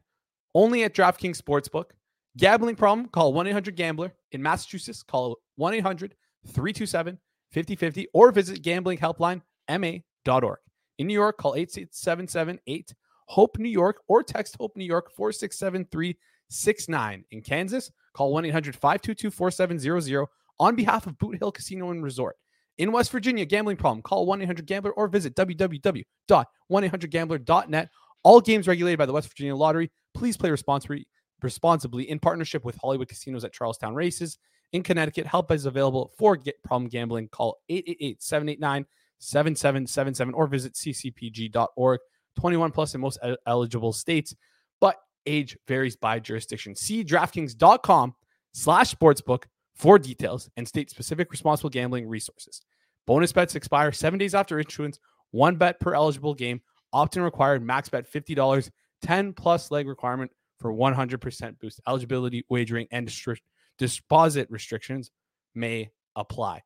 [0.54, 1.90] only at DraftKings Sportsbook.
[2.36, 3.08] Gambling problem?
[3.08, 4.12] Call 1 800 Gambler.
[4.32, 6.14] In Massachusetts, call 1 800
[6.46, 7.18] 327
[7.52, 10.58] 5050 or visit gamblinghelplinema.org.
[10.98, 12.58] In New York, call 877
[13.28, 15.10] HOPE New York or text HOPE New York
[16.50, 17.24] 467369.
[17.30, 20.26] In Kansas, call 1 800 522 4700
[20.58, 22.36] on behalf of Boot Hill Casino and Resort.
[22.78, 27.88] In West Virginia, gambling problem, call 1 800 Gambler or visit www.1800Gambler.net.
[28.22, 29.90] All games regulated by the West Virginia Lottery.
[30.14, 31.06] Please play responsibly,
[31.42, 34.38] responsibly in partnership with Hollywood Casinos at Charlestown Races.
[34.72, 37.28] In Connecticut, help is available for get problem gambling.
[37.28, 38.86] Call 888 789
[39.18, 42.00] 7777 or visit ccpg.org.
[42.36, 44.34] 21 plus in most eligible states,
[44.80, 44.96] but
[45.26, 46.74] age varies by jurisdiction.
[46.74, 48.14] See DraftKings.com
[48.52, 52.62] slash sportsbook for details and state specific responsible gambling resources.
[53.06, 54.98] Bonus bets expire seven days after issuance,
[55.30, 56.60] one bet per eligible game,
[56.92, 58.70] opt in required, max bet $50,
[59.02, 61.80] 10 plus leg requirement for 100% boost.
[61.86, 63.38] Eligibility, wagering, and distri-
[63.78, 65.10] deposit restrictions
[65.54, 66.62] may apply.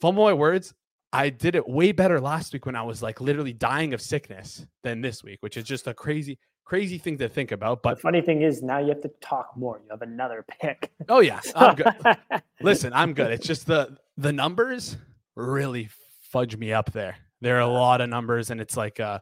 [0.00, 0.74] Fumble my words.
[1.12, 4.66] I did it way better last week when I was like literally dying of sickness
[4.82, 7.82] than this week, which is just a crazy, crazy thing to think about.
[7.82, 9.80] But the funny thing is now you have to talk more.
[9.84, 10.92] You have another pick.
[11.08, 11.94] Oh yeah, I'm good.
[12.60, 13.30] Listen, I'm good.
[13.30, 14.96] It's just the the numbers
[15.34, 15.88] really
[16.30, 17.16] fudge me up there.
[17.40, 19.20] There are a lot of numbers, and it's like uh,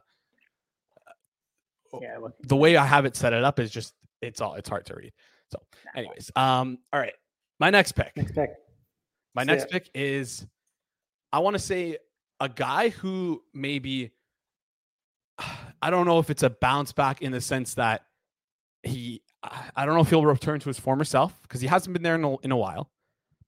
[2.01, 4.85] yeah, the way I have it set it up is just it's all it's hard
[4.87, 5.13] to read.
[5.51, 5.59] So,
[5.95, 7.13] anyways, um, all right,
[7.59, 8.15] my next pick.
[8.15, 8.49] Next pick.
[9.35, 10.45] My next pick is
[11.31, 11.97] I want to say
[12.39, 14.11] a guy who maybe
[15.83, 18.05] I don't know if it's a bounce back in the sense that
[18.83, 19.21] he
[19.75, 22.15] I don't know if he'll return to his former self because he hasn't been there
[22.15, 22.89] in a, in a while,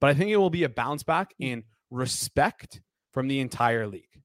[0.01, 2.81] but I think it will be a bounce back in respect
[3.13, 4.21] from the entire league.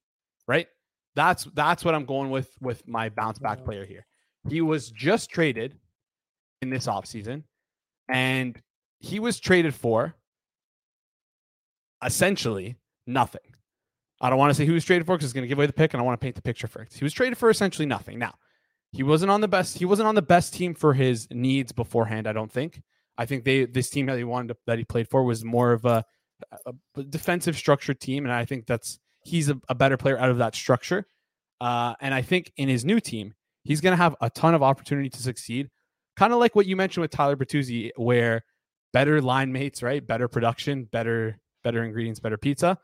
[0.49, 0.67] Right?
[1.15, 4.05] That's that's what I'm going with with my bounce back player here.
[4.49, 5.79] He was just traded
[6.63, 7.45] in this offseason
[8.09, 8.61] and
[8.99, 10.17] he was traded for
[12.05, 13.55] essentially nothing.
[14.21, 15.67] I don't want to say who was traded for because it's going to give away
[15.67, 16.99] the pick, and I want to paint the picture first.
[16.99, 18.19] He was traded for essentially nothing.
[18.19, 18.35] Now,
[18.93, 19.79] he wasn't on the best.
[19.79, 22.27] He wasn't on the best team for his needs beforehand.
[22.27, 22.83] I don't think.
[23.17, 25.73] I think they this team that he wanted to, that he played for was more
[25.73, 26.05] of a,
[26.67, 30.39] a defensive structured team, and I think that's he's a, a better player out of
[30.39, 31.07] that structure.
[31.61, 34.63] Uh, and I think in his new team, he's going to have a ton of
[34.63, 35.69] opportunity to succeed.
[36.17, 38.43] Kind of like what you mentioned with Tyler Bertuzzi, where
[38.93, 40.05] better line mates, right?
[40.05, 42.79] Better production, better better ingredients, better pizza.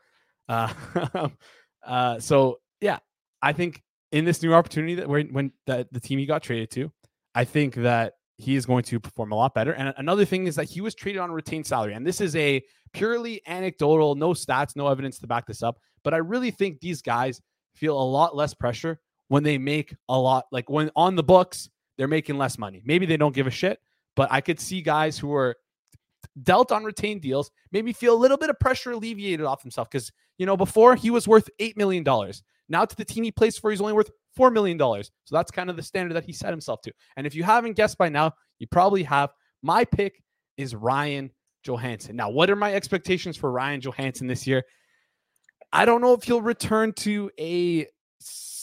[0.47, 0.73] Uh,
[1.85, 2.99] uh, so yeah,
[3.41, 6.71] I think in this new opportunity that when when the, the team he got traded
[6.71, 6.91] to,
[7.35, 9.73] I think that he is going to perform a lot better.
[9.73, 11.93] And another thing is that he was traded on a retained salary.
[11.93, 12.61] And this is a
[12.93, 15.79] purely anecdotal, no stats, no evidence to back this up.
[16.03, 17.41] But I really think these guys
[17.75, 21.69] feel a lot less pressure when they make a lot, like when on the books,
[21.97, 22.81] they're making less money.
[22.85, 23.79] Maybe they don't give a shit,
[24.15, 25.55] but I could see guys who are
[26.43, 29.89] dealt on retained deals made me feel a little bit of pressure alleviated off himself
[29.89, 32.43] because you know before he was worth eight million dollars.
[32.69, 35.11] Now to the team he plays for he's only worth four million dollars.
[35.25, 36.93] So that's kind of the standard that he set himself to.
[37.15, 39.31] And if you haven't guessed by now you probably have.
[39.63, 40.21] My pick
[40.57, 41.31] is ryan
[41.65, 44.63] johansen now what are my expectations for ryan johansen this year?
[45.73, 47.87] I don't know if he'll return to a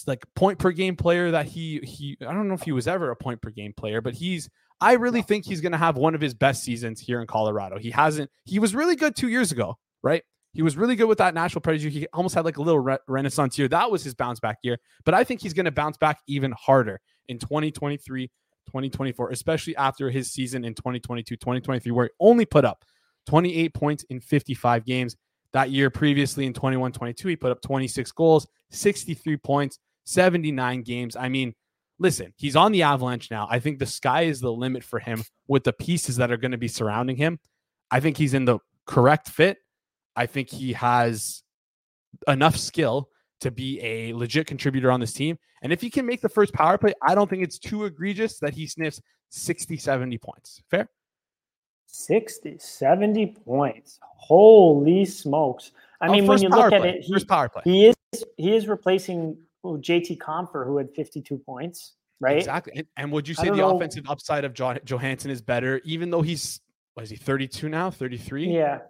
[0.06, 3.10] like point per game player that he he i don't know if he was ever
[3.10, 6.14] a point per game player but he's I really think he's going to have one
[6.14, 7.78] of his best seasons here in Colorado.
[7.78, 10.22] He hasn't, he was really good two years ago, right?
[10.52, 11.88] He was really good with that Nashville Predator.
[11.88, 13.66] He almost had like a little re- renaissance year.
[13.68, 14.78] That was his bounce back year.
[15.04, 18.28] But I think he's going to bounce back even harder in 2023,
[18.66, 22.84] 2024, especially after his season in 2022, 2023, where he only put up
[23.26, 25.16] 28 points in 55 games.
[25.52, 31.16] That year previously in 21 22, he put up 26 goals, 63 points, 79 games.
[31.16, 31.54] I mean,
[31.98, 33.46] listen, he's on the Avalanche now.
[33.50, 36.52] I think the sky is the limit for him with the pieces that are going
[36.52, 37.38] to be surrounding him.
[37.90, 39.58] I think he's in the correct fit.
[40.16, 41.42] I think he has
[42.28, 43.08] enough skill
[43.40, 45.38] to be a legit contributor on this team.
[45.62, 48.38] And if he can make the first power play, I don't think it's too egregious
[48.38, 50.62] that he sniffs 60, 70 points.
[50.70, 50.88] Fair?
[51.86, 53.98] 60, 70 points.
[54.02, 55.72] Holy smokes.
[56.00, 56.78] I oh, mean, when you look play.
[56.78, 57.62] at it, he, first power play.
[57.64, 57.94] he is
[58.36, 62.38] he is replacing well, JT Compher, who had 52 points, right?
[62.38, 62.86] Exactly.
[62.96, 63.76] And, would you say the know.
[63.76, 66.60] offensive upside of jo- Johansen is better, even though he's,
[66.92, 68.46] what is he, 32 now, 33?
[68.52, 68.80] Yeah.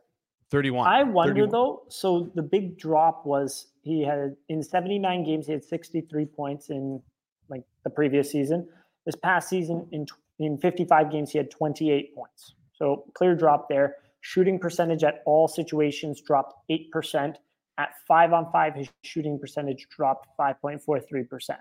[0.50, 0.86] 31.
[0.86, 1.50] I wonder 31.
[1.50, 1.82] though.
[1.88, 7.00] So the big drop was he had in 79 games, he had 63 points in
[7.48, 8.68] like the previous season.
[9.06, 10.06] This past season, in
[10.38, 12.54] in 55 games, he had 28 points.
[12.72, 13.96] So clear drop there.
[14.20, 17.36] Shooting percentage at all situations dropped 8%.
[17.76, 21.56] At five on five, his shooting percentage dropped 5.43%.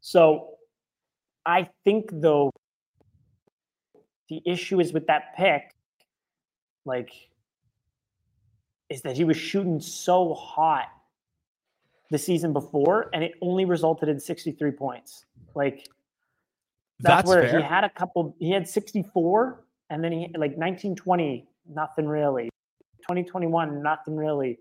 [0.00, 0.54] So
[1.46, 2.50] I think, though,
[4.28, 5.74] the issue is with that pick,
[6.84, 7.12] like,
[8.90, 10.88] is that he was shooting so hot
[12.10, 15.26] the season before and it only resulted in 63 points.
[15.54, 15.88] Like,
[17.00, 17.60] that's, that's where fair.
[17.60, 22.48] he had a couple, he had 64 and then he like 1920, nothing really.
[23.02, 24.58] 2021, nothing really.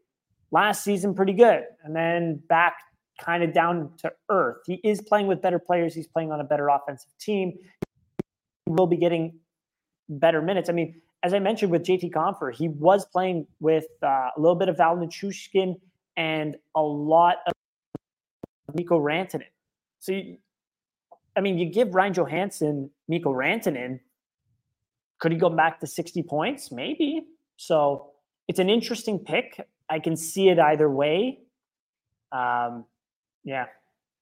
[0.52, 2.76] Last season pretty good, and then back
[3.20, 4.58] kind of down to earth.
[4.66, 5.94] He is playing with better players.
[5.94, 7.54] He's playing on a better offensive team.
[8.66, 9.40] He will be getting
[10.10, 10.70] better minutes.
[10.70, 14.56] I mean, as I mentioned with JT Compher, he was playing with uh, a little
[14.56, 15.76] bit of Val Nichushkin
[16.16, 17.54] and a lot of
[18.76, 19.44] Mikko Rantanen.
[20.00, 20.38] So, you,
[21.36, 24.00] I mean, you give Ryan Johansen Mikko Rantanen,
[25.20, 26.72] could he go back to 60 points?
[26.72, 27.22] Maybe.
[27.58, 28.12] So
[28.48, 29.68] it's an interesting pick.
[29.90, 31.40] I can see it either way.
[32.32, 32.86] Um,
[33.44, 33.68] yeah,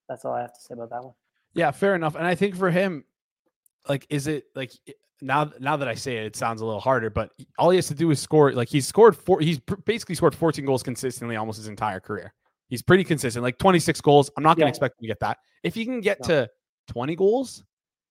[0.08, 1.14] that's all I have to say about that one.
[1.54, 2.14] Yeah, fair enough.
[2.14, 3.04] And I think for him,
[3.88, 4.72] like, is it like
[5.20, 5.50] now?
[5.58, 7.10] Now that I say it, it sounds a little harder.
[7.10, 8.52] But all he has to do is score.
[8.52, 9.40] Like he's scored four.
[9.40, 12.32] He's basically scored 14 goals consistently almost his entire career.
[12.68, 14.30] He's pretty consistent, like 26 goals.
[14.36, 14.70] I'm not going to yeah.
[14.70, 15.38] expect him to get that.
[15.62, 16.26] If he can get no.
[16.28, 16.50] to
[16.88, 17.62] 20 goals,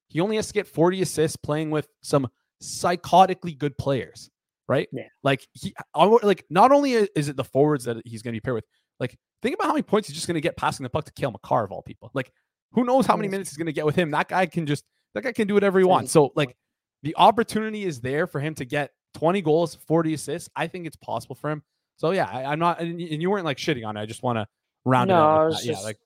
[0.08, 2.28] he only has to get 40 assists playing with some
[2.64, 4.30] psychotically good players,
[4.68, 4.88] right?
[4.91, 5.07] Yeah.
[5.24, 8.55] Like he, like not only is it the forwards that he's going to be paired
[8.55, 8.66] with,
[8.99, 11.13] like think about how many points he's just going to get passing the puck to
[11.13, 12.11] Cale Makar of all people.
[12.13, 12.32] Like
[12.72, 14.11] who knows how many minutes he's going to get with him?
[14.11, 16.11] That guy can just that guy can do whatever he wants.
[16.11, 16.55] So like
[17.03, 20.49] the opportunity is there for him to get 20 goals, 40 assists.
[20.55, 21.63] I think it's possible for him.
[21.97, 24.01] So yeah, I, am not, and you weren't like shitting on it.
[24.01, 24.47] I just want to
[24.84, 25.53] round no, it up.
[25.53, 25.97] Like yeah, like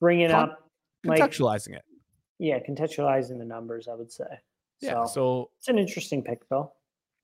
[0.00, 0.70] bring it up,
[1.04, 1.84] contextualizing like, it.
[2.38, 3.88] Yeah, contextualizing the numbers.
[3.88, 4.24] I would say.
[4.80, 5.04] Yeah.
[5.04, 6.72] So, so it's an interesting pick, though.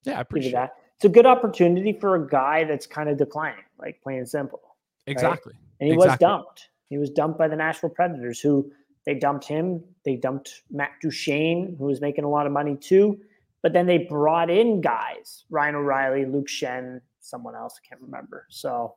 [0.06, 0.74] Yeah, I appreciate that.
[0.96, 4.62] It's a good opportunity for a guy that's kind of declining, like plain and simple.
[5.06, 5.52] Exactly.
[5.52, 5.62] Right?
[5.80, 6.10] And he exactly.
[6.10, 6.68] was dumped.
[6.88, 8.72] He was dumped by the Nashville Predators, who
[9.04, 9.82] they dumped him.
[10.04, 13.20] They dumped Matt Duchene, who was making a lot of money too.
[13.62, 18.46] But then they brought in guys, Ryan O'Reilly, Luke Schenn, someone else, I can't remember.
[18.48, 18.94] So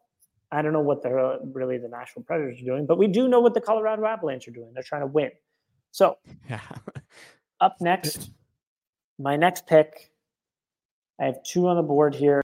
[0.52, 3.40] I don't know what the really the Nashville Predators are doing, but we do know
[3.40, 4.72] what the Colorado Avalanche are doing.
[4.74, 5.32] They're trying to win.
[5.92, 6.18] So
[6.50, 6.62] yeah.
[7.60, 8.32] up next,
[9.18, 10.12] my next pick.
[11.20, 12.42] I have two on the board here.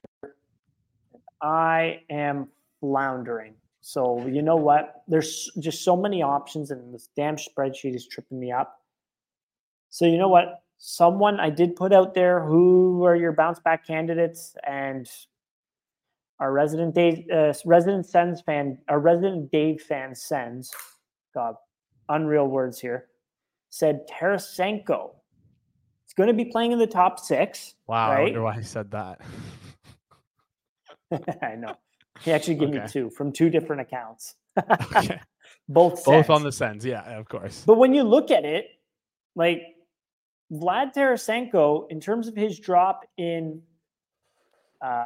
[1.41, 2.49] I am
[2.79, 3.53] floundering.
[3.81, 5.03] So you know what?
[5.07, 8.81] There's just so many options, and this damn spreadsheet is tripping me up.
[9.89, 10.63] So you know what?
[10.77, 12.43] Someone I did put out there.
[12.43, 14.55] Who are your bounce back candidates?
[14.67, 15.09] And
[16.39, 18.09] our resident Dave, uh, resident
[18.45, 20.73] fan, our resident Dave fan Sens,
[21.33, 21.55] God,
[22.09, 23.07] unreal words here,
[23.69, 25.11] said Tarasenko.
[26.17, 27.75] Going to be playing in the top six.
[27.87, 28.19] Wow, right?
[28.19, 29.19] I wonder why he said that.
[31.41, 31.75] I know.
[32.21, 32.79] He actually gave okay.
[32.79, 34.35] me two from two different accounts.
[34.95, 35.19] okay.
[35.67, 37.63] Both both on the Sens, yeah, of course.
[37.65, 38.67] But when you look at it,
[39.35, 39.63] like
[40.51, 43.63] Vlad Tarasenko, in terms of his drop in,
[44.79, 45.05] uh,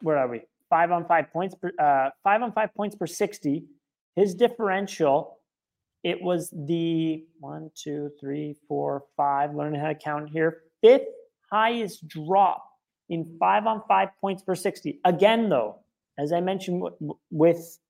[0.00, 0.42] where are we?
[0.68, 3.64] Five on five points per uh, five on five points per sixty.
[4.16, 5.35] His differential,
[6.06, 9.56] it was the one, two, three, four, five.
[9.56, 10.62] Learning how to count here.
[10.80, 11.08] Fifth
[11.50, 12.64] highest drop
[13.08, 15.00] in five on five points per sixty.
[15.04, 15.80] Again, though,
[16.16, 16.88] as I mentioned
[17.32, 17.80] with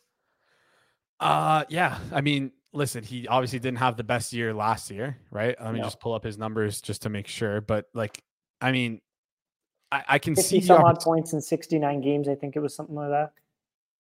[1.21, 1.99] Uh yeah.
[2.11, 5.57] I mean, listen, he obviously didn't have the best year last year, right?
[5.61, 5.85] Let me no.
[5.85, 7.61] just pull up his numbers just to make sure.
[7.61, 8.23] But like,
[8.61, 9.01] I mean,
[9.91, 12.29] I, I can see some odd points in 69 games.
[12.29, 13.33] I think it was something like that.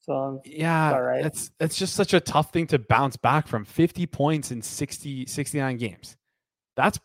[0.00, 1.22] So yeah, right.
[1.22, 5.26] That's that's just such a tough thing to bounce back from 50 points in 60,
[5.26, 6.16] 69 games.
[6.74, 6.98] That's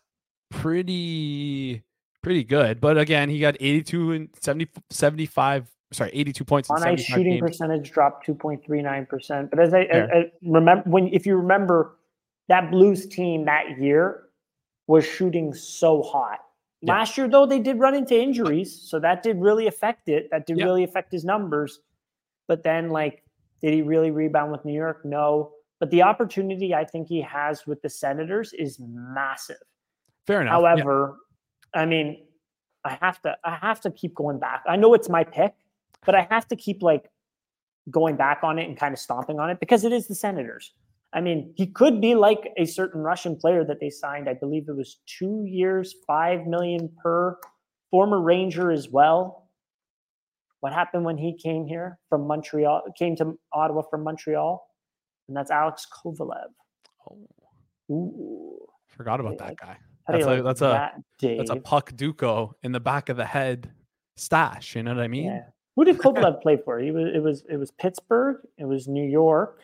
[0.50, 1.82] pretty
[2.22, 2.80] pretty good.
[2.80, 6.70] But again, he got 82 and 70, 75 sorry, 82 points.
[6.70, 7.40] On ice shooting games.
[7.40, 9.50] percentage dropped 2.39%.
[9.50, 11.96] But as I, I, I, remember, when if you remember,
[12.48, 14.24] that Blues team that year
[14.86, 16.40] was shooting so hot.
[16.80, 16.94] Yeah.
[16.94, 20.28] Last year, though, they did run into injuries, so that did really affect it.
[20.30, 20.64] That did yeah.
[20.64, 21.80] really affect his numbers.
[22.46, 23.22] But then, like,
[23.60, 25.04] did he really rebound with New York?
[25.04, 25.52] No.
[25.80, 29.56] But the opportunity I think he has with the Senators is massive.
[30.28, 30.52] Fair enough.
[30.52, 31.16] However,
[31.74, 31.80] yeah.
[31.80, 32.22] I mean,
[32.84, 34.62] I have to I have to keep going back.
[34.68, 35.54] I know it's my pick,
[36.04, 37.10] but I have to keep like
[37.90, 40.74] going back on it and kind of stomping on it because it is the Senators.
[41.14, 44.28] I mean, he could be like a certain Russian player that they signed.
[44.28, 47.38] I believe it was two years, five million per.
[47.90, 49.48] Former Ranger as well.
[50.60, 52.82] What happened when he came here from Montreal?
[52.98, 54.62] Came to Ottawa from Montreal,
[55.26, 56.50] and that's Alex Kovalev.
[57.10, 57.16] Oh,
[57.90, 58.58] Ooh,
[58.88, 59.78] forgot about that guy.
[60.08, 63.24] That's a like that's a that, that's a puck duco in the back of the
[63.26, 63.70] head
[64.16, 64.74] stash.
[64.74, 65.24] You know what I mean?
[65.26, 65.42] Yeah.
[65.76, 66.78] Who did Kovalev play for?
[66.78, 68.38] He was it was it was Pittsburgh.
[68.56, 69.60] It was New York.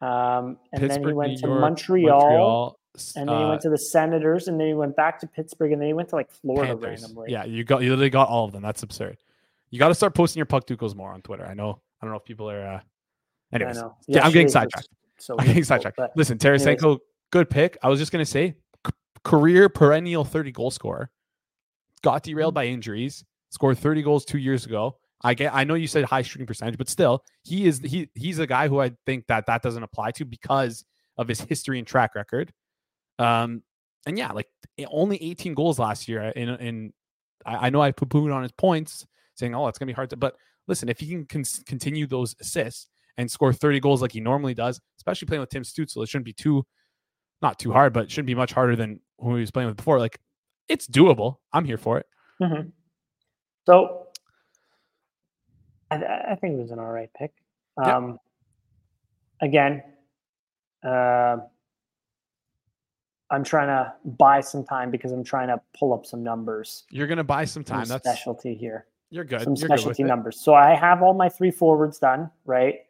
[0.00, 3.60] Um, and then he went New to York, Montreal, s- and then he uh, went
[3.62, 6.16] to the Senators, and then he went back to Pittsburgh, and then he went to
[6.16, 7.00] like Florida Panthers.
[7.02, 7.32] randomly.
[7.32, 8.62] Yeah, you got you literally got all of them.
[8.62, 9.16] That's absurd.
[9.70, 11.46] You got to start posting your puck ducos more on Twitter.
[11.46, 11.80] I know.
[12.00, 12.66] I don't know if people are.
[12.66, 12.80] uh
[13.52, 13.96] Anyways, know.
[14.06, 14.88] yeah, I'm getting sidetracked.
[15.18, 15.98] So I'm getting sidetracked.
[16.14, 16.62] Listen, anyways.
[16.66, 16.98] Tarasenko,
[17.30, 17.78] good pick.
[17.82, 18.54] I was just gonna say,
[19.26, 21.10] career perennial 30 goal scorer.
[22.02, 22.54] Got derailed Mm-hmm.
[22.54, 23.24] by injuries.
[23.50, 24.96] Scored 30 goals two years ago.
[25.22, 25.54] I get.
[25.54, 28.68] I know you said high shooting percentage, but still, he is he he's a guy
[28.68, 30.84] who I think that that doesn't apply to because
[31.16, 32.52] of his history and track record.
[33.18, 33.62] Um,
[34.06, 34.46] and yeah, like
[34.78, 36.22] eh, only 18 goals last year.
[36.36, 36.92] In in,
[37.46, 39.06] I, I know I poo pooed on his points,
[39.36, 40.36] saying, "Oh, it's gonna be hard to." But
[40.68, 44.52] listen, if he can con- continue those assists and score 30 goals like he normally
[44.54, 46.62] does, especially playing with Tim Stützle, it shouldn't be too,
[47.42, 49.76] not too hard, but it shouldn't be much harder than who he was playing with
[49.76, 49.98] before.
[49.98, 50.18] Like,
[50.68, 51.36] it's doable.
[51.52, 52.06] I'm here for it.
[52.40, 52.72] Mhm.
[53.66, 54.06] So
[55.90, 55.96] I,
[56.32, 57.32] I think it was an all right pick.
[57.80, 57.96] Yeah.
[57.96, 58.18] Um,
[59.40, 59.82] again,
[60.84, 61.36] uh,
[63.30, 66.84] I'm trying to buy some time because I'm trying to pull up some numbers.
[66.90, 67.88] You're gonna buy some Some time.
[67.88, 68.86] That's specialty here.
[69.10, 69.42] you're good.
[69.42, 70.06] some you're good with specialty it.
[70.06, 70.40] numbers.
[70.40, 72.85] So I have all my three forwards done, right?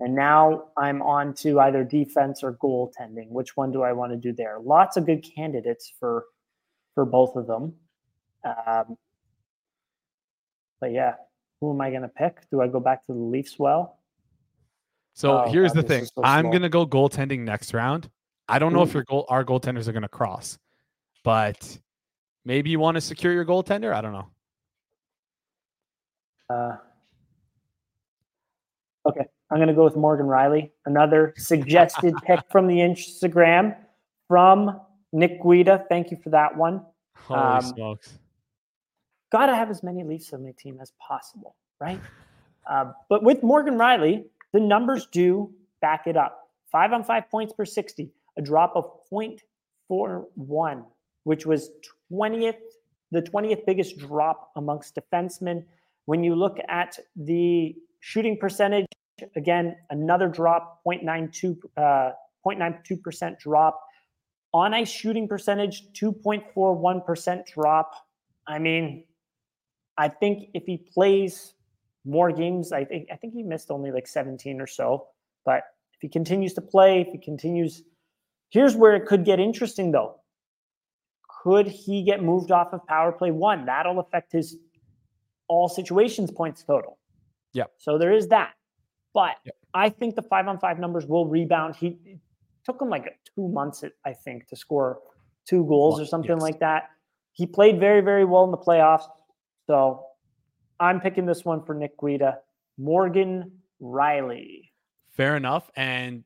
[0.00, 3.28] And now I'm on to either defense or goaltending.
[3.28, 4.58] Which one do I want to do there?
[4.60, 6.24] Lots of good candidates for
[6.94, 7.74] for both of them.
[8.44, 8.96] Um,
[10.80, 11.14] but yeah,
[11.60, 12.48] who am I going to pick?
[12.50, 13.58] Do I go back to the Leafs?
[13.58, 13.98] Well,
[15.14, 16.04] So Oh, here's God, the thing.
[16.04, 18.10] so I'm gonna go goaltending next round.
[18.48, 18.94] I don't know if Ooh.
[18.98, 20.58] your goal our goaltenders are gonna cross,
[21.22, 21.78] but
[22.44, 23.94] maybe you want to secure your goaltender.
[23.94, 24.28] I don't know.
[26.50, 26.76] uh,
[29.06, 29.24] okay,
[29.54, 30.72] I'm going to go with Morgan Rielly.
[30.84, 33.76] Another suggested pick from the Instagram
[34.26, 34.80] from
[35.12, 35.84] Nick Guida.
[35.88, 36.84] Thank you for that one.
[37.14, 38.18] Holy Um, smokes!
[39.30, 42.00] got to have as many Leafs on my team as possible, right?
[42.68, 46.50] Uh, but with Morgan Rielly, the numbers do back it up.
[46.72, 50.84] Five on five points per 60, a drop of 0.41,
[51.22, 51.70] which was
[52.12, 52.56] 20th,
[53.12, 55.64] the 20th biggest drop amongst defensemen.
[56.06, 58.86] When you look at the shooting percentage,
[59.36, 62.12] again, another drop, 0.92, uh,
[62.46, 63.80] 0.92% drop.
[64.52, 67.92] On ice shooting percentage, 2.41% drop.
[68.46, 69.04] I mean,
[69.96, 71.54] I think if he plays
[72.04, 75.08] more games, I think I think he missed only like 17 or so.
[75.44, 75.62] But
[75.94, 77.82] if he continues to play, if he continues,
[78.50, 80.20] here's where it could get interesting though.
[81.42, 83.66] Could he get moved off of power play one?
[83.66, 84.56] That'll affect his
[85.48, 86.98] all situations points total.
[87.52, 87.72] Yep.
[87.78, 88.52] So there is that.
[89.14, 89.54] But Yep.
[89.72, 91.76] I think the five on five numbers will rebound.
[91.76, 92.18] He it
[92.64, 95.00] took him like two months, I think, to score
[95.46, 96.42] two goals or something yes.
[96.42, 96.90] like that.
[97.32, 99.04] He played very, very well in the playoffs.
[99.66, 100.04] So
[100.78, 102.38] I'm picking this one for Nick Guida.
[102.78, 104.70] Morgan Rielly.
[105.12, 105.70] Fair enough.
[105.76, 106.24] And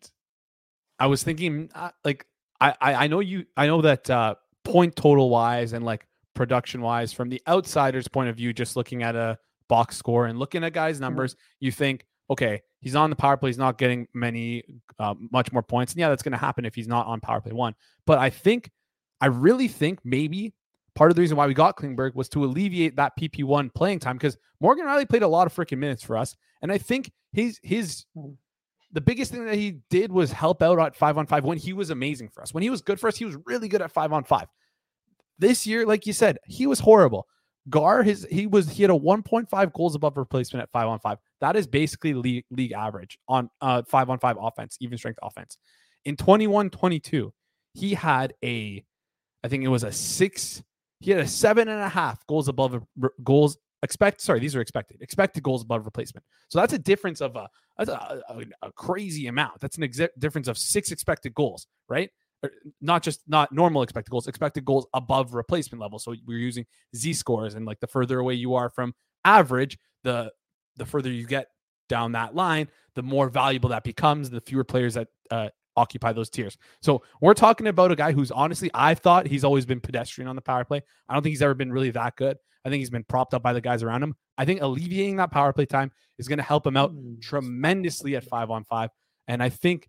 [0.98, 2.26] I was thinking, uh, like,
[2.60, 3.46] I, I I know you.
[3.56, 4.34] I know that uh,
[4.64, 9.02] point total wise and like production wise, from the outsider's point of view, just looking
[9.02, 13.16] at a box score and looking at guys' numbers, you think, okay, he's on the
[13.16, 13.48] power play.
[13.50, 14.62] He's not getting many,
[14.98, 15.92] uh, much more points.
[15.92, 17.74] And yeah, that's going to happen if he's not on power play one.
[18.06, 18.70] But I think,
[19.20, 20.54] I really think maybe
[20.94, 24.16] part of the reason why we got Klingberg was to alleviate that PP1 playing time
[24.16, 26.36] because Morgan Rielly played a lot of freaking minutes for us.
[26.62, 28.36] And I think his his Mhm.
[28.92, 31.72] the biggest thing that he did was help out at five on five when he
[31.72, 32.54] was amazing for us.
[32.54, 34.48] When he was good for us, he was really good at five on five.
[35.38, 37.26] This year, like you said, he was horrible.
[37.68, 41.18] GAR, his he was he had a 1.5 goals above replacement at five on five.
[41.40, 45.58] That is basically league, league average on uh five on five offense, even strength offense.
[46.04, 47.32] In 21 22,
[47.74, 48.84] he had a,
[49.44, 50.62] I think it was a six,
[51.00, 54.20] he had a seven and a half goals above re- goals expect.
[54.20, 56.24] Sorry, these are expected, expected goals above replacement.
[56.48, 57.48] So that's a difference of a,
[57.78, 59.60] a, a, a crazy amount.
[59.60, 62.10] That's an exact difference of six expected goals, right?
[62.80, 65.98] Not just not normal expected goals, expected goals above replacement level.
[65.98, 70.32] So we're using Z scores, and like the further away you are from average, the
[70.76, 71.48] the further you get
[71.88, 74.30] down that line, the more valuable that becomes.
[74.30, 76.56] The fewer players that uh, occupy those tiers.
[76.82, 80.36] So we're talking about a guy who's honestly, I thought he's always been pedestrian on
[80.36, 80.82] the power play.
[81.08, 82.36] I don't think he's ever been really that good.
[82.64, 84.14] I think he's been propped up by the guys around him.
[84.36, 87.20] I think alleviating that power play time is going to help him out Mm.
[87.20, 88.90] tremendously at five on five.
[89.26, 89.88] And I think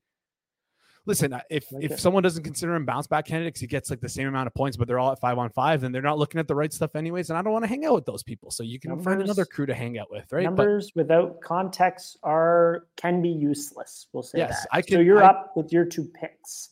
[1.06, 4.10] listen, if if someone doesn't consider him bounce back candidate 'cause he gets like the
[4.10, 6.40] same amount of points, but they're all at five on five, then they're not looking
[6.40, 7.30] at the right stuff anyways.
[7.30, 8.52] And I don't want to hang out with those people.
[8.52, 10.44] So you can find another crew to hang out with, right?
[10.46, 14.08] But Numbers without context are can be useless.
[14.14, 14.68] We'll say Yes, that.
[14.72, 16.70] I so you're I- up with your two picks.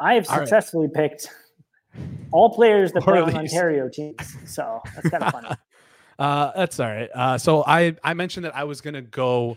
[0.00, 0.38] I have right.
[0.40, 1.28] successfully picked
[2.30, 3.34] all players that Or play on.
[3.34, 4.16] Ontario teams.
[4.46, 5.48] So that's kind of funny.
[6.18, 7.10] uh, that's all right.
[7.14, 9.56] Uh, so I I mentioned that I was gonna go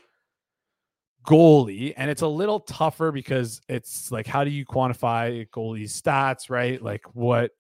[1.25, 6.49] goalie, and it's a little tougher because it's like how do you quantify goalie's stats,
[6.49, 6.81] right?
[6.81, 7.51] Like what,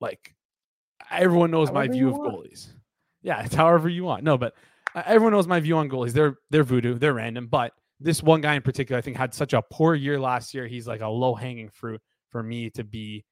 [0.00, 0.34] like
[1.10, 2.34] everyone knows my view of want.
[2.34, 2.68] goalies.
[3.22, 4.24] Yeah, it's however you want.
[4.24, 4.54] No, but
[4.94, 6.12] uh, everyone knows my view on goalies.
[6.12, 6.98] They're they're voodoo.
[6.98, 7.46] They're random.
[7.46, 10.66] But this one guy in particular, I think, had such a poor year last year.
[10.66, 12.00] He's like a low hanging fruit
[12.30, 13.24] for me to be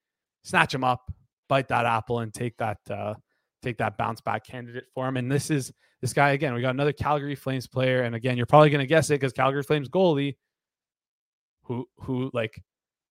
[0.45, 1.12] snatch him up,
[1.49, 3.14] bite that apple, and take that uh,
[3.63, 5.17] take that bounce back candidate for him.
[5.17, 6.53] And this is this guy again.
[6.55, 9.63] We got another Calgary Flames player, and again, you're probably gonna guess it because Calgary
[9.63, 10.37] Flames goalie.
[11.65, 12.63] Who who like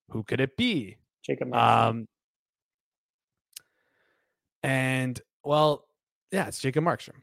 [0.09, 0.97] who could it be?
[1.25, 2.07] Jacob Um,
[4.63, 5.85] and well,
[6.31, 7.15] yeah, it's Jacob Markstrom.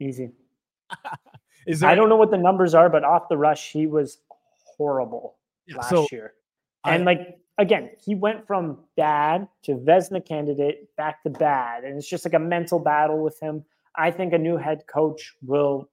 [0.00, 0.30] Easy.
[1.66, 1.90] Is there?
[1.90, 4.18] I don't know what the numbers are, but off the rush, he was
[4.76, 5.36] horrible
[5.66, 6.34] Yeah, last so year.
[6.84, 11.96] I- And like again, he went from bad to Vezina candidate back to bad, and
[11.96, 13.64] it's just like a mental battle with him.
[13.96, 15.90] I think a new head coach will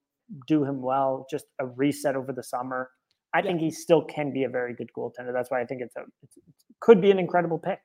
[0.47, 1.26] do him well.
[1.30, 2.89] Just a reset over the summer.
[3.34, 3.43] I Yeah.
[3.43, 5.34] think he still can be a very good goaltender.
[5.34, 6.43] That's why I think it's a it's, it
[6.80, 7.80] could be an incredible pick.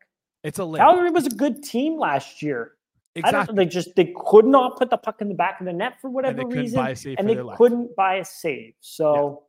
[0.45, 0.79] it's a late.
[0.81, 2.75] Calgary was a good team last year.
[3.17, 3.57] I Exactly.
[3.57, 6.09] They just they could not put the puck in the back of the net for
[6.09, 8.75] and whatever couldn't reason, and they couldn't buy a save.
[8.81, 9.45] So.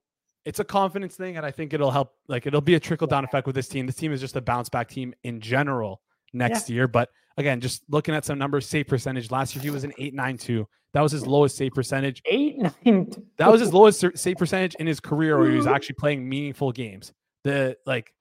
[0.50, 2.16] It's a confidence thing, and I think it'll help.
[2.28, 3.86] Like it'll be a trickle down effect with this team.
[3.86, 6.02] This team is just a bounce back team in general
[6.34, 6.88] next year.
[6.88, 10.16] But again, just looking at some numbers, save percentage last year he was an eight
[10.16, 10.68] nine two.
[10.94, 12.24] That was his lowest save percentage.
[12.26, 13.12] eight nine.
[13.38, 16.72] That was his lowest save percentage in his career, where he was actually playing meaningful
[16.72, 17.14] games.
[17.44, 18.12] The like,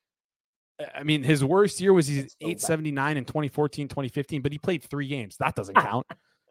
[0.95, 4.53] I mean, his worst year was he's so eight seventy nine in 2014, 2015, but
[4.53, 5.39] he played three games.
[5.39, 6.07] That doesn't count.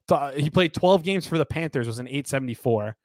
[0.09, 2.97] So, uh, he played twelve games for the Panthers, was an eight seventy four.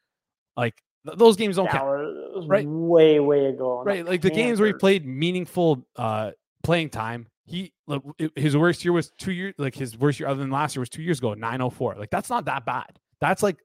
[0.57, 0.75] Like
[1.05, 1.87] those games don't count.
[1.87, 2.67] Was Right.
[2.67, 3.83] way way ago.
[3.85, 6.31] right like the games where he played meaningful uh
[6.63, 8.01] playing time he like,
[8.37, 10.89] his worst year was two years like his worst year other than last year was
[10.89, 13.57] two years ago 904 like that's not that bad that's like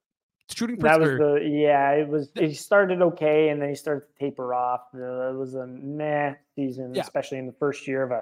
[0.53, 1.91] shooting That was the yeah.
[1.91, 2.29] It was.
[2.35, 4.81] It started okay, and then he started to taper off.
[4.93, 7.01] It was a meh season, Yeah.
[7.01, 8.21] especially in the first year of a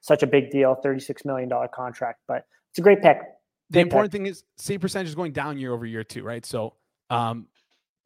[0.00, 2.20] such a big deal, thirty six million dollar contract.
[2.26, 3.18] But it's a great pick.
[3.68, 6.46] the great important thing is save percentage is going down year over year too right
[6.46, 6.74] so
[7.10, 7.46] um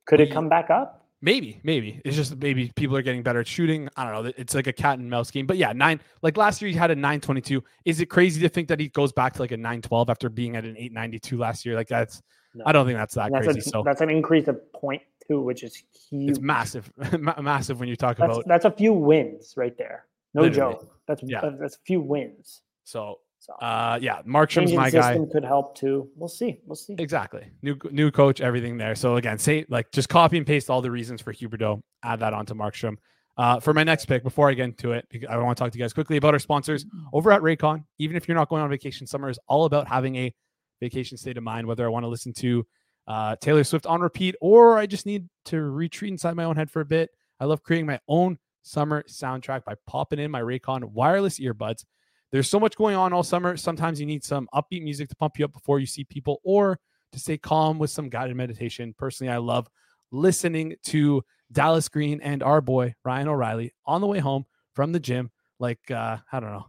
[0.07, 0.97] Could it come back up?
[1.23, 4.55] maybe maybe it's just maybe people are getting better at shooting i don't know it's
[4.55, 6.95] like a cat and mouse game but yeah nine like last year he had a
[6.95, 10.31] 922 is it crazy to think that he goes back to like a 912 after
[10.31, 12.23] being at an 892 last year like that's
[12.55, 12.65] No.
[12.67, 15.43] i don't think that's that that's crazy a, so that's an increase of point two,
[15.43, 16.31] which is huge.
[16.31, 20.07] it's massive ma- massive when you talk That's, about that's a few wins right there.
[20.33, 20.73] No Literally.
[20.77, 20.97] joke.
[21.07, 21.51] That's Yeah.
[21.61, 22.63] that's a few wins.
[22.85, 25.13] so So Uh, yeah, Markstrom's my guy.
[25.15, 26.11] system could help too.
[26.15, 26.61] We'll see.
[26.67, 26.95] We'll see.
[26.99, 27.47] Exactly.
[27.63, 28.95] New new coach, everything there.
[28.95, 31.81] So again, say like just copy and paste all the reasons for Huberdeau.
[32.05, 32.97] Add that onto Markstrom.
[33.39, 35.79] Uh, for my next pick, before I get into it, I want to talk to
[35.79, 36.85] you guys quickly about our sponsors
[37.15, 37.85] over at Raycon.
[37.99, 40.35] Even if you're not going on vacation, summer is all about having a
[40.81, 41.67] vacation state of mind.
[41.67, 42.67] Whether I want to listen to
[43.09, 46.71] uh, Taylor Swift on repeat or I just need to retreat inside my own head
[46.71, 47.09] for a bit.
[47.41, 51.85] I love creating my own summer soundtrack by popping in my Raycon wireless earbuds.
[52.33, 53.57] There's so much going on all summer.
[53.57, 56.79] Sometimes you need some upbeat music to pump you up before you see people or
[57.13, 58.95] to stay calm with some guided meditation.
[58.97, 59.69] Personally, I love
[60.13, 61.23] listening to
[61.53, 65.31] Dallas Green and our boy Ryan O'Reilly on the way home from the gym.
[65.59, 66.67] Like uh, I don't know,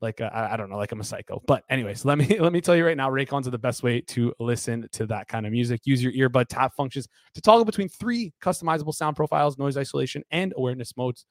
[0.00, 1.42] like uh, I don't know, like I'm a psycho.
[1.46, 4.00] But anyways, let me let me tell you right now, Raycons are the best way
[4.02, 5.80] to listen to that kind of music.
[5.84, 10.54] Use your earbud tap functions to toggle between three customizable sound profiles, noise isolation, and
[10.56, 11.26] awareness modes.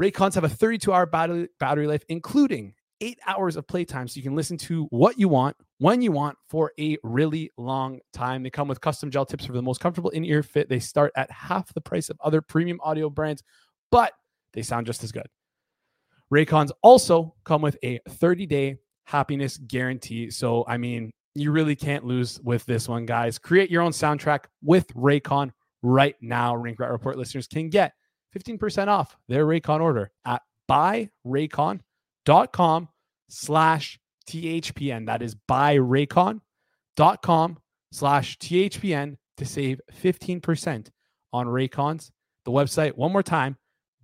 [0.00, 4.08] Raycons have a 32 hour battery, battery life, including eight hours of playtime.
[4.08, 8.00] So you can listen to what you want, when you want, for a really long
[8.12, 8.42] time.
[8.42, 10.68] They come with custom gel tips for the most comfortable in ear fit.
[10.68, 13.42] They start at half the price of other premium audio brands,
[13.90, 14.12] but
[14.52, 15.26] they sound just as good.
[16.32, 20.30] Raycons also come with a 30 day happiness guarantee.
[20.30, 23.38] So, I mean, you really can't lose with this one, guys.
[23.38, 25.50] Create your own soundtrack with Raycon
[25.82, 26.54] right now.
[26.56, 27.92] Rink Rat Report listeners can get
[28.36, 32.88] 15% off their Raycon order at buyraycon.com
[33.28, 35.06] slash THPN.
[35.06, 37.58] That is buyraycon.com
[37.92, 40.88] slash THPN to save 15%
[41.32, 42.10] on Raycons.
[42.44, 43.56] The website, one more time,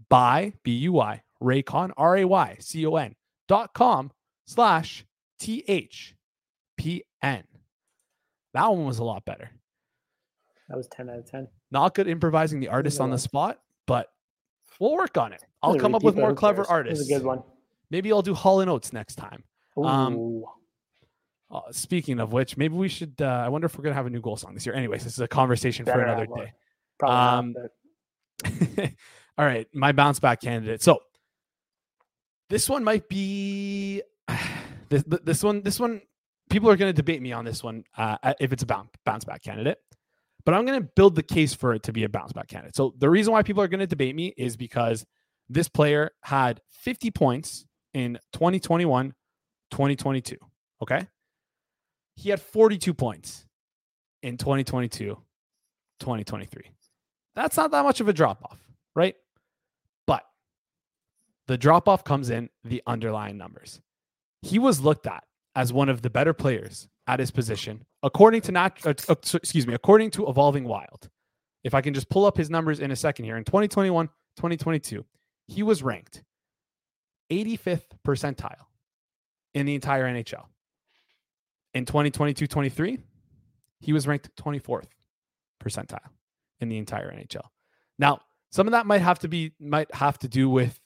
[0.09, 3.15] buy, B-U-Y, Raycon, R-A-Y-C-O-N
[3.49, 4.11] dot com
[4.47, 5.05] slash
[5.41, 6.05] THPN.
[7.23, 7.45] That
[8.55, 9.51] one was a lot better.
[10.69, 11.49] That was ten out of ten.
[11.71, 14.09] Not good improvising the artist on the spot, but
[14.81, 15.45] we'll work on it.
[15.63, 17.09] I'll come up with more clever artists.
[17.09, 17.43] a good one.
[17.91, 19.45] Maybe I'll do Hall and Oates next time.
[19.77, 20.43] Um,
[21.53, 23.15] Uh, speaking of which, maybe we should.
[23.21, 24.75] Uh, I wonder if we're gonna have a new goal song this year.
[24.75, 26.53] Anyways, this is a conversation for another day.
[26.99, 27.55] Probably um,
[28.79, 28.91] not,
[29.39, 30.81] All right, my bounce back candidate.
[30.83, 31.01] So
[32.51, 34.03] this one might be
[34.91, 36.03] this this one this one.
[36.51, 39.25] People are going to debate me on this one uh, if it's a bounce bounce
[39.25, 39.79] back candidate,
[40.45, 42.77] but I'm going to build the case for it to be a bounce back candidate.
[42.77, 45.05] So the reason why people are going to debate me is because
[45.49, 49.15] this player had 50 points in 2021,
[49.71, 50.37] 2022.
[50.83, 51.07] Okay,
[52.17, 53.47] he had 42 points
[54.23, 55.17] in 2022,
[56.01, 56.63] 2023.
[57.35, 58.59] That's not that much of a drop off,
[58.95, 59.15] right?
[60.07, 60.25] But
[61.47, 63.81] the drop off comes in the underlying numbers.
[64.43, 65.25] He was looked at
[65.55, 69.67] as one of the better players at his position, according to nat- uh, uh, excuse
[69.67, 71.09] me, according to Evolving Wild.
[71.63, 75.05] If I can just pull up his numbers in a second here, in 2021, 2022,
[75.49, 76.23] he was ranked
[77.31, 78.67] 85th percentile
[79.55, 80.45] in the entire NHL.
[81.75, 82.99] In 2022 23,
[83.81, 84.89] he was ranked 24th
[85.63, 85.99] percentile
[86.61, 87.45] in the entire NHL.
[87.99, 88.21] Now,
[88.51, 90.79] some of that might have to be might have to do with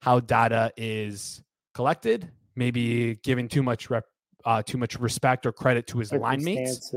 [0.00, 1.42] how data is
[1.74, 4.04] collected, maybe giving too much rep,
[4.44, 6.90] uh, too much respect or credit to his line mates,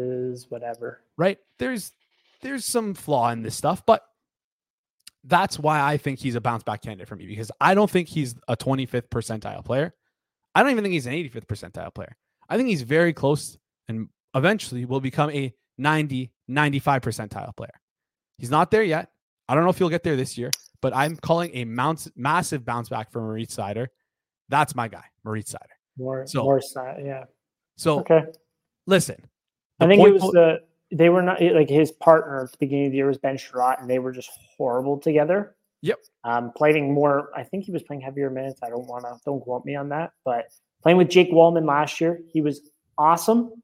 [0.49, 1.01] whatever.
[1.17, 1.37] right?
[1.59, 1.91] There's
[2.41, 4.03] there's some flaw in this stuff, but
[5.25, 8.07] that's why I think he's a bounce back candidate for me because I don't think
[8.07, 9.93] he's a 25th percentile player.
[10.55, 12.15] I don't even think he's an 85th percentile player.
[12.47, 13.57] I think he's very close
[13.87, 17.73] and eventually will become a 90, 95 percentile player.
[18.37, 19.11] He's not there yet.
[19.47, 20.51] I don't know if he'll get there this year,
[20.81, 23.87] but I'm calling a mounts, massive bounce back for Maurice Seider.
[24.49, 25.77] That's my guy, Maurice Seider.
[25.97, 27.03] More, So- more side.
[27.05, 27.25] Yeah.
[27.77, 28.23] So Okay.
[28.87, 29.23] listen,
[29.79, 32.87] I think it was to- the they were not like his partner at the beginning
[32.87, 35.55] of the year was Ben Chiarot, and they were just horrible together.
[35.81, 35.99] Yep.
[36.23, 38.59] Um, playing more, I think he was playing heavier minutes.
[38.63, 40.47] I don't want to don't quote me on that, but
[40.81, 43.61] playing with Jake Walman last year, he was awesome.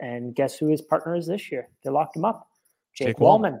[0.00, 1.68] And guess who his partner is this year?
[1.84, 2.48] They locked him up,
[2.94, 3.60] Jake, Jake Walman.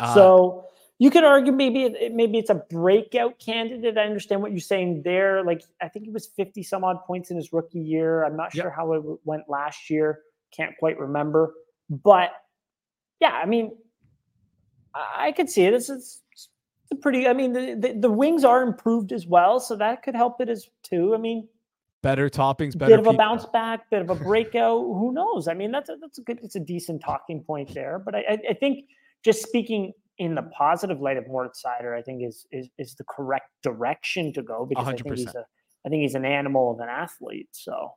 [0.00, 0.68] uh, so
[1.02, 3.98] you could argue maybe it, maybe it's a breakout candidate.
[3.98, 5.42] I understand what you're saying there.
[5.42, 8.22] Like I think it was 50 some odd points in his rookie year.
[8.22, 8.62] I'm not Yep.
[8.62, 10.20] sure how it went last year.
[10.56, 11.54] Can't quite remember.
[11.90, 12.30] But
[13.18, 13.76] yeah, I mean,
[14.94, 15.74] I, could see it.
[15.74, 16.48] It's, it's, it's
[16.92, 17.26] a pretty.
[17.26, 20.48] I mean, the, the the wings are improved as well, so that could help it
[20.48, 21.16] as too.
[21.16, 21.48] I mean,
[22.02, 23.18] better toppings, better bit of a pizza.
[23.18, 24.82] bounce back, bit of a breakout.
[24.82, 25.48] Who knows?
[25.48, 27.98] I mean, that's a, that's a good, it's a decent talking point there.
[27.98, 28.84] But I, I, I think
[29.24, 33.04] just speaking in the positive light of Mort Seider, I think is is is the
[33.04, 35.44] correct direction to go because I think he's a
[35.84, 37.48] I think he's an animal of an athlete.
[37.50, 37.90] So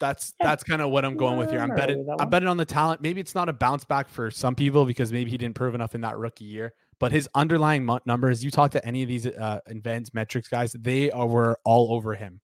[0.00, 0.46] That's Yeah.
[0.46, 1.60] that's kind of what I'm going with here.
[1.60, 3.02] I'm Yeah, I'm alright betting I'm betting on the talent.
[3.02, 5.94] Maybe it's not a bounce back for some people because maybe he didn't prove enough
[5.94, 6.72] in that rookie year.
[7.00, 11.10] But his underlying numbers, you talk to any of these uh, advanced metrics guys, they
[11.10, 12.40] are, were all over him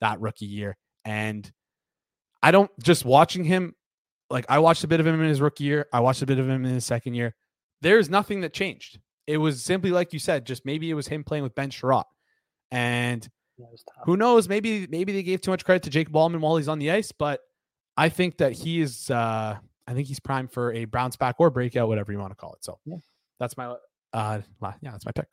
[0.00, 0.78] that rookie year.
[1.04, 1.50] And
[2.42, 3.74] I don't just watching him.
[4.30, 5.86] Like I watched a bit of him in his rookie year.
[5.92, 7.34] I watched a bit of him in his second year.
[7.80, 8.98] There's nothing that changed.
[9.26, 12.04] It was simply like you said, just maybe it was him playing with Ben Chiarot.
[12.70, 13.26] And
[13.58, 14.04] yeah, it was tough.
[14.04, 14.48] who knows?
[14.48, 17.12] Maybe maybe they gave too much credit to Jake Walman while he's on the ice,
[17.12, 17.40] but
[17.96, 19.10] I think that he is.
[19.10, 19.56] Uh,
[19.86, 22.52] I think he's primed for a bounce back or breakout, whatever you want to call
[22.54, 22.62] it.
[22.64, 22.96] So Yeah.
[23.40, 23.74] that's my
[24.12, 25.26] uh, yeah, that's my pick.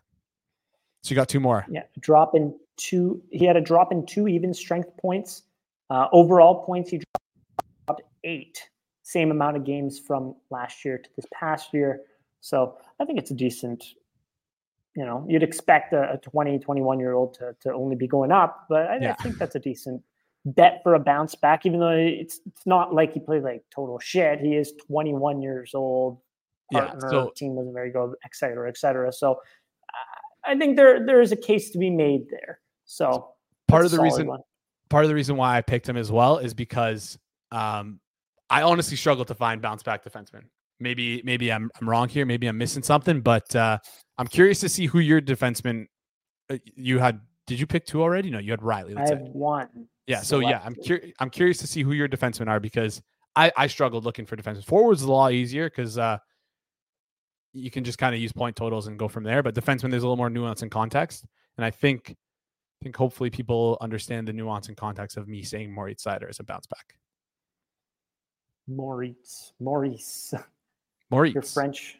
[1.03, 1.65] So you got two more.
[1.69, 3.21] Yeah, drop in two.
[3.31, 5.43] He had a drop in two even strength points.
[5.89, 7.01] Uh, overall points, he
[7.87, 8.59] dropped eight.
[9.03, 12.01] Same amount of games from last year to this past year.
[12.45, 13.83] So I think it's a decent.
[14.95, 18.31] You know, you'd expect a, a 20, 21 year old to, to only be going
[18.31, 20.01] up, but I, I think that's a decent
[20.45, 23.97] bet for a bounce back, even though it's it's not like he played like total
[23.99, 24.39] shit.
[24.39, 26.19] He is 21 years old.
[26.71, 29.11] Yeah, Partner, so- team wasn't very good, et cetera, et cetera.
[29.11, 29.39] So
[30.45, 32.59] I think there there is a case to be made there.
[32.85, 33.31] So
[33.67, 34.41] Part of the reason one.
[34.91, 37.17] part of the reason why I picked him as well is because
[37.51, 37.99] um,
[38.51, 40.43] I honestly struggle to find bounce back defensemen.
[40.79, 42.25] Maybe maybe I'm I'm wrong here.
[42.25, 43.77] Maybe I'm missing something, but uh,
[44.17, 45.85] I'm curious to see who your defenseman
[46.49, 47.21] uh, you had.
[47.47, 48.29] Did you pick two already?
[48.29, 48.97] No, you had Rielly.
[48.97, 49.35] I have it.
[49.35, 49.87] one.
[50.07, 50.21] Yeah.
[50.21, 50.83] So yeah, I'm selected.
[50.83, 51.15] curious.
[51.19, 53.01] I'm curious to see who your defensemen are because
[53.35, 54.65] I I struggled looking for defensemen.
[54.65, 56.17] Forwards is a lot easier because uh,
[57.53, 59.43] you can just kind of use point totals and go from there.
[59.43, 61.25] But defenseman, there's a little more nuance and context,
[61.57, 65.73] and I think I think hopefully people understand the nuance and context of me saying
[65.73, 66.95] Moritz Seider as a bounce back.
[68.67, 69.53] Maurice.
[69.59, 70.33] Maurice.
[71.09, 71.33] Moritz.
[71.33, 71.99] Your French.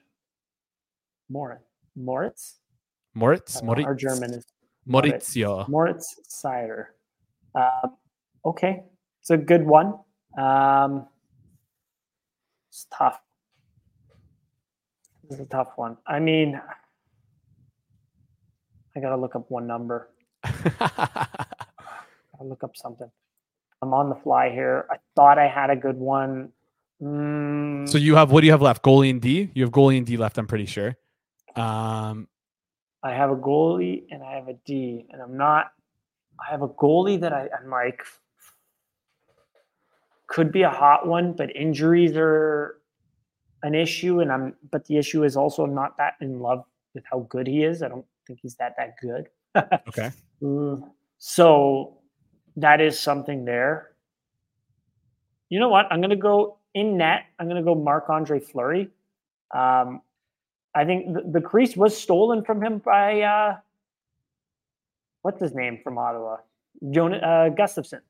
[1.29, 1.61] Moritz.
[1.95, 2.59] Moritz.
[3.13, 3.57] Moritz.
[3.57, 3.87] I don't know, Moritz.
[3.87, 4.45] Our German is
[4.85, 5.29] Moritz.
[5.35, 5.67] Maurizio.
[5.69, 6.85] Moritz Seider.
[7.55, 7.95] Um,
[8.45, 8.83] okay,
[9.21, 9.93] it's a good one.
[10.37, 11.07] Um,
[12.69, 13.19] it's tough.
[15.23, 15.97] This is a tough one.
[16.05, 16.59] I mean,
[18.95, 20.09] I gotta look up one number.
[20.79, 23.09] I'll look up something.
[23.81, 24.85] I'm on the fly here.
[24.91, 26.51] I thought I had a good one.
[27.01, 28.83] Mm, so you have what do you have left?
[28.83, 29.51] Goalie and D.
[29.53, 30.37] You have goalie and D left.
[30.37, 30.95] I'm pretty sure.
[31.55, 32.27] Um,
[33.03, 35.71] I have a goalie and I have a D, and I'm not.
[36.39, 38.01] I have a goalie that I, I'm like
[40.27, 42.77] could be a hot one, but injuries are
[43.63, 44.55] an issue, and I'm.
[44.71, 47.83] But the issue is also I'm not that in love with how good he is.
[47.83, 49.27] I don't think he's that that good.
[49.87, 50.11] okay.
[50.41, 51.97] Mm, so
[52.55, 53.91] that is something there.
[55.49, 55.85] You know what?
[55.91, 57.25] I'm going to go in net.
[57.39, 58.89] I'm going to go Marc Andre Fleury.
[59.55, 60.01] Um,
[60.75, 63.55] I think the, the, crease was stolen from him by uh,
[65.21, 66.37] what's his name from Ottawa,
[66.91, 68.01] Jonas uh, Gustavsson.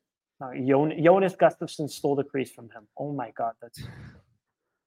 [0.42, 2.88] Uh, Jonas Gustavsson stole the crease from him.
[2.98, 3.84] Oh my God, that's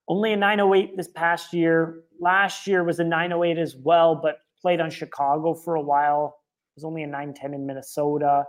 [0.09, 2.03] only a 908 this past year.
[2.19, 6.41] Last year was a 908 as well, but played on Chicago for a while.
[6.73, 8.45] It was only a 910 in Minnesota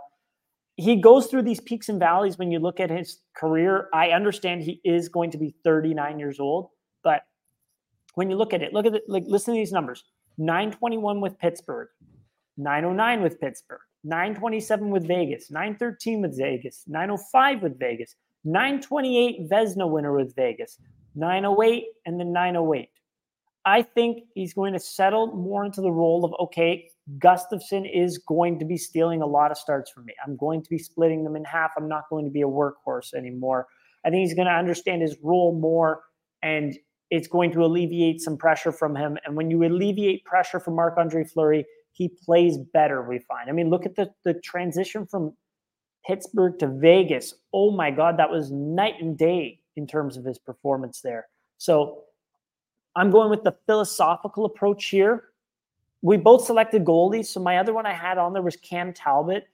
[0.80, 3.88] he goes through these peaks and valleys when you look at his career.
[3.92, 6.70] I understand he is going to be 39 years old,
[7.02, 7.22] but
[8.14, 10.04] when you look at it, look at it, like listen to these numbers
[10.38, 11.88] 921 with Pittsburgh,
[12.56, 20.14] 909 with Pittsburgh, 927 with Vegas, 913 with Vegas, 905 with Vegas, 928 Vezina winner
[20.14, 20.78] with Vegas,
[21.14, 22.88] 908, and then 908.
[23.66, 26.88] I think he's going to settle more into the role of okay,
[27.18, 30.14] Gustavsson is going to be stealing a lot of starts from me.
[30.24, 31.72] I'm going to be splitting them in half.
[31.76, 33.66] I'm not going to be a workhorse anymore.
[34.04, 36.02] I think he's going to understand his role more
[36.42, 36.78] and
[37.10, 39.18] it's going to alleviate some pressure from him.
[39.24, 43.50] And when you alleviate pressure from Marc Andre Fleury, he plays better, we find.
[43.50, 45.34] I mean, look at the, the transition from
[46.06, 47.34] Pittsburgh to Vegas.
[47.52, 51.26] Oh my God, that was night and day in terms of his performance there.
[51.58, 52.04] So
[52.96, 55.24] I'm going with the philosophical approach here
[56.02, 57.26] we both selected goalies.
[57.26, 59.48] So my other one I had on there was Cam Talbot.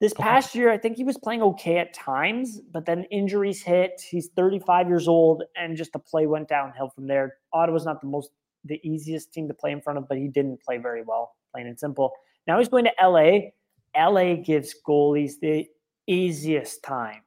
[0.00, 4.02] This past year, I think he was playing okay at times, but then injuries hit.
[4.06, 7.36] He's 35 years old, and just the play went downhill from there.
[7.52, 8.30] Ottawa's not the most
[8.64, 11.66] the easiest team to play in front of, but he didn't play very well, plain
[11.66, 12.12] and simple.
[12.46, 13.50] Now he's going to LA.
[13.96, 15.66] LA gives goalies the
[16.06, 17.22] easiest time.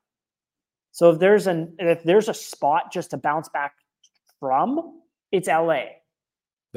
[0.92, 3.74] So if there's an if there's a spot just to bounce back
[4.40, 5.00] from,
[5.32, 5.84] it's LA.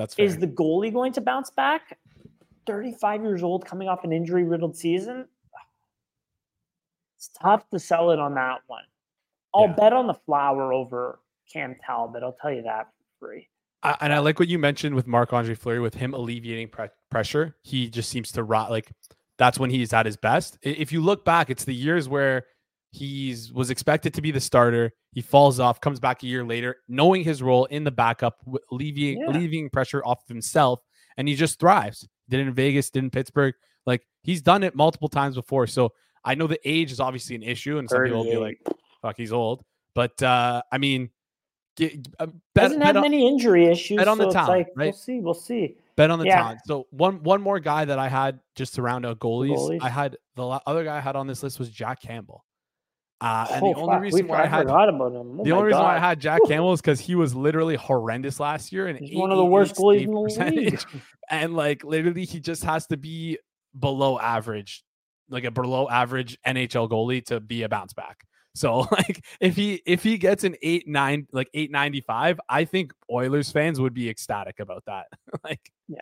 [0.01, 0.25] That's fair.
[0.25, 1.99] Is the goalie going to bounce back?
[2.67, 5.27] 35 years old, coming off an injury riddled season.
[7.17, 8.85] It's tough to sell it on that one.
[9.55, 9.75] I'll yeah.
[9.75, 11.21] bet on the flower over
[11.53, 12.23] Cam Talbot.
[12.23, 12.89] I'll tell you that
[13.19, 13.49] for free.
[13.83, 16.89] I, and I like what you mentioned with Marc Andre Fleury, with him alleviating pre-
[17.11, 17.57] pressure.
[17.63, 18.71] He just seems to rot.
[18.71, 18.91] Like
[19.37, 20.59] that's when he's at his best.
[20.63, 22.45] If you look back, it's the years where
[22.93, 24.93] He's was expected to be the starter.
[25.13, 28.39] He falls off, comes back a year later, knowing his role in the backup,
[28.73, 29.29] alleviating, yeah.
[29.29, 30.81] alleviating pressure off of himself,
[31.17, 32.09] and he just thrives.
[32.29, 33.55] Did in Vegas, did in Pittsburgh.
[33.87, 35.67] Like he's done it multiple times before.
[35.67, 35.93] So
[36.25, 38.61] I know the age is obviously an issue, and some people will be like,
[39.03, 39.65] "Fuck, he's old."
[39.95, 41.11] But uh, I mean,
[41.77, 43.99] get, uh, bet, doesn't have on, many injury issues.
[43.99, 44.85] Bet on so the talent, like, right?
[44.87, 45.21] We'll see.
[45.21, 45.77] We'll see.
[45.97, 46.37] Bet on the yeah.
[46.37, 46.61] talent.
[46.67, 49.83] So one one more guy that I had just to round out goalies, goalies.
[49.83, 52.45] I had the other guy I had on this list was Jack Campbell.
[53.21, 55.01] Uh, and oh, the only reason why I had about him.
[55.01, 58.41] Oh the only reason why I had Jack Campbell is because he was literally horrendous
[58.41, 60.03] last year and he's one of the worst goalies
[60.39, 60.81] in the league.
[61.31, 63.39] and like literally, he just has to be
[63.79, 64.85] below average,
[65.29, 68.25] like a below average NHL goalie to be a bounce back.
[68.55, 72.65] So like if he if he gets an eight nine like eight ninety five, I
[72.65, 75.07] think Oilers fans would be ecstatic about that.
[75.45, 76.01] like yeah.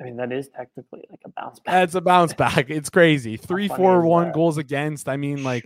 [0.00, 1.84] I mean, that is technically like a bounce back.
[1.84, 2.68] It's a bounce back.
[2.68, 3.36] It's crazy.
[3.36, 5.08] Three, four, one goals against.
[5.08, 5.64] I mean, like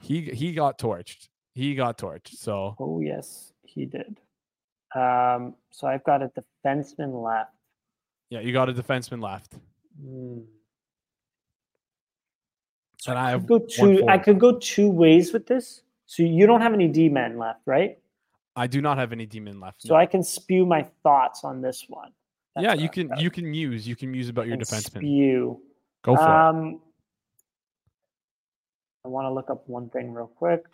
[0.00, 1.28] he he got torched.
[1.54, 2.36] He got torched.
[2.36, 4.20] So oh yes, he did.
[4.94, 7.52] Um, so I've got a defenseman left.
[8.28, 9.54] Yeah, you got a defenseman left.
[10.02, 10.44] Mm.
[12.98, 14.06] So and I, I have go two.
[14.08, 15.82] I could go two ways with this.
[16.06, 17.98] So you don't have any D men left, right?
[18.54, 19.82] I do not have any D men left.
[19.82, 20.00] So no.
[20.00, 22.12] I can spew my thoughts on this one.
[22.54, 23.88] That's yeah, you can you can muse.
[23.88, 24.98] You can muse about your defenseman.
[24.98, 25.60] Spew.
[26.02, 26.78] Go for um, it.
[29.04, 30.64] I want to look up one thing real quick.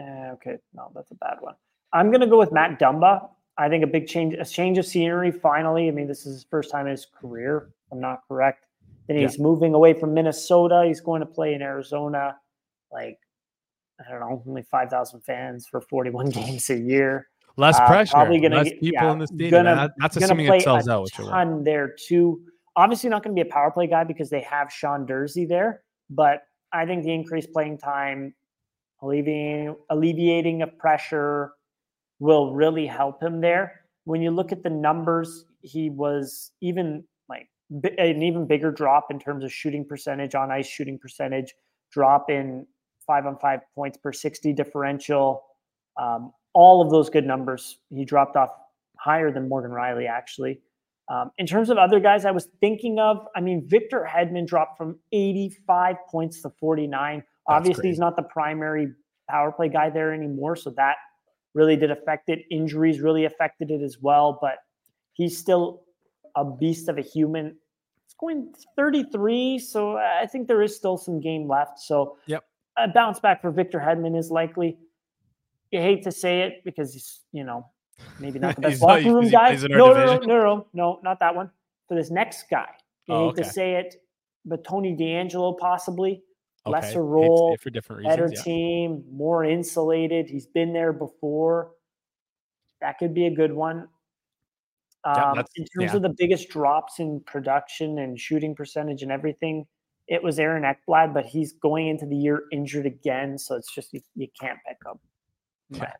[0.00, 1.54] Uh, okay, no, that's a bad one.
[1.92, 3.28] I'm going to go with Matt Dumba.
[3.56, 5.32] I think a big change, a change of scenery.
[5.32, 7.70] Finally, I mean, this is his first time in his career.
[7.90, 8.66] I'm not correct.
[9.08, 9.42] Then he's yeah.
[9.42, 10.84] moving away from Minnesota.
[10.86, 12.36] He's going to play in Arizona.
[12.92, 13.18] Like,
[13.98, 17.28] I don't know, only 5,000 fans for 41 games a year.
[17.58, 18.12] Less uh, pressure.
[18.12, 19.64] Probably gonna less people yeah, in the stadium.
[19.64, 21.02] Gonna, that's assuming it sells a out.
[21.02, 22.40] Which ton there too.
[22.76, 25.82] Obviously, not going to be a power play guy because they have Sean Durzi there.
[26.08, 26.42] But
[26.72, 28.32] I think the increased playing time,
[29.02, 31.50] alleviating alleviating of pressure,
[32.20, 33.80] will really help him there.
[34.04, 39.18] When you look at the numbers, he was even like an even bigger drop in
[39.18, 41.52] terms of shooting percentage on ice, shooting percentage,
[41.90, 42.64] drop in
[43.04, 45.42] five on five points per 60 differential.
[46.00, 47.78] Um, all of those good numbers.
[47.88, 48.50] He dropped off
[48.96, 50.60] higher than Morgan Rielly, actually.
[51.08, 54.76] Um, in terms of other guys I was thinking of, I mean, Victor Hedman dropped
[54.76, 57.18] from 85 points to 49.
[57.18, 57.88] That's Obviously, crazy.
[57.90, 58.88] he's not the primary
[59.30, 60.56] power play guy there anymore.
[60.56, 60.96] So that
[61.54, 62.40] really did affect it.
[62.50, 64.36] Injuries really affected it as well.
[64.42, 64.56] But
[65.12, 65.84] he's still
[66.34, 67.56] a beast of a human.
[68.04, 69.60] It's going 33.
[69.60, 71.78] So I think there is still some game left.
[71.78, 72.42] So yep.
[72.76, 74.76] a bounce back for Victor Hedman is likely.
[75.70, 77.66] You hate to say it because he's, you know,
[78.18, 79.54] maybe not the best locker room guy.
[79.68, 81.50] No, no, no, no, no, no, not that one.
[81.88, 82.68] For this next guy,
[83.06, 83.96] you oh, hate to say it,
[84.44, 86.22] but Tony DeAngelo possibly
[86.66, 90.28] lesser role for different reasons, better team, more insulated.
[90.28, 91.72] He's been there before.
[92.80, 93.88] That could be a good one.
[95.04, 95.96] Um, yeah, in terms yeah.
[95.96, 99.66] of the biggest drops in production and shooting percentage and everything,
[100.08, 103.92] it was Aaron Ekblad, but he's going into the year injured again, so it's just
[103.92, 104.98] you, you can't pick him.
[105.70, 105.92] Yeah.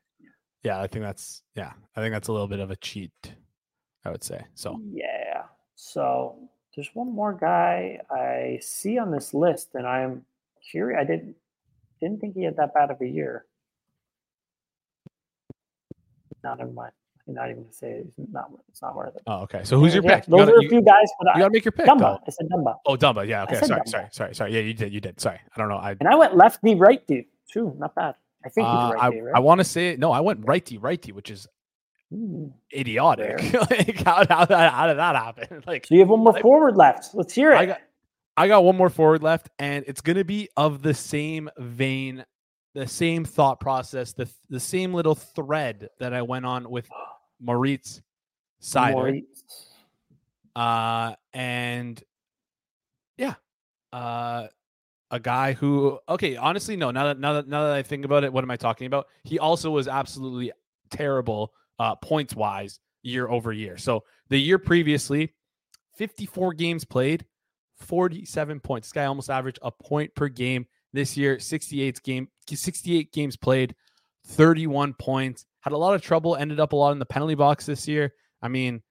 [0.63, 3.13] yeah, I think that's yeah, I think that's a little bit of a cheat.
[4.05, 4.81] I would say so.
[4.93, 5.43] Yeah.
[5.75, 6.39] So
[6.75, 10.25] there's one more guy I see on this list, and I'm
[10.71, 10.99] curious.
[11.01, 11.37] I didn't
[12.01, 13.45] didn't think he had that bad of a year.
[16.43, 16.93] Not in mind.
[17.27, 18.07] I'm not even gonna say it.
[18.17, 18.51] it's not.
[18.71, 19.23] It's not worth it.
[19.27, 19.61] Oh, okay.
[19.65, 20.27] So who's your yeah, pick?
[20.27, 21.87] Those gotta, are a few guys, but you gotta make your pick.
[21.87, 21.99] Dumba.
[21.99, 22.21] Though.
[22.27, 22.77] I said Dumba.
[22.87, 23.27] Oh, Dumba.
[23.27, 23.43] Yeah.
[23.43, 23.57] Okay.
[23.57, 23.81] Sorry.
[23.81, 23.89] Dumba.
[23.89, 24.07] Sorry.
[24.13, 24.35] Sorry.
[24.35, 24.55] Sorry.
[24.55, 24.93] Yeah, you did.
[24.93, 25.21] You did.
[25.21, 25.39] Sorry.
[25.55, 25.77] I don't know.
[25.77, 27.75] I and I went lefty righty too.
[27.79, 28.15] Not bad.
[28.45, 29.35] I think uh, I, right?
[29.35, 30.13] I want to say no.
[30.13, 31.47] I went righty righty, which is
[32.13, 33.53] Ooh, idiotic.
[33.71, 35.63] like how, how, how, did that happen?
[35.67, 37.15] Like so you have one more like, forward left.
[37.15, 37.57] Let's hear it.
[37.57, 37.81] I got,
[38.37, 42.25] I got one more forward left, and it's going to be of the same vein,
[42.75, 46.89] the same thought process, the the same little thread that I went on with
[47.41, 48.01] Moritz
[48.63, 48.93] Seider.
[48.93, 49.45] Moritz.
[50.57, 52.03] Uh, and
[53.17, 53.35] yeah,
[53.93, 54.47] uh,
[55.11, 56.91] a guy who, okay, honestly, no.
[56.91, 59.07] Now that now that now that I think about it, what am I talking about?
[59.25, 60.53] He also was absolutely
[60.91, 63.77] terrible uh, points wise year over year.
[63.79, 65.35] So the year previously,
[65.97, 67.25] 54 games played,
[67.79, 68.89] 47 points.
[68.89, 71.39] This guy almost averaged a point per game this year.
[71.39, 73.75] 68 game, 68 games played,
[74.27, 75.47] 31 points.
[75.61, 76.37] Had a lot of trouble.
[76.37, 78.13] Ended up a lot in the penalty box this year.
[78.41, 78.83] I mean,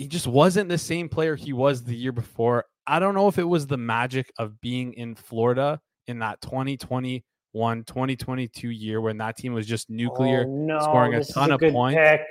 [0.00, 2.64] he just wasn't the same player he was the year before.
[2.86, 7.84] I don't know if it was the magic of being in Florida in that 2021
[7.84, 11.60] 2022 year when that team was just nuclear, oh, no, scoring a ton a of
[11.60, 11.98] points.
[11.98, 12.22] Pick.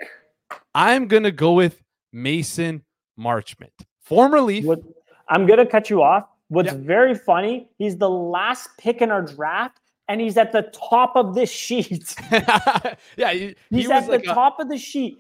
[0.73, 1.79] I'm going to go with
[2.11, 2.83] Mason
[3.19, 3.69] Marchment,
[4.01, 4.65] former Leaf.
[4.65, 4.79] What?
[5.27, 6.25] I'm gonna cut you off.
[6.47, 6.79] What's yeah.
[6.79, 11.35] very funny, he's the last pick in our draft, and he's at the top of
[11.35, 12.15] this sheet.
[12.31, 15.19] yeah, he, he's he at the like top of the sheet.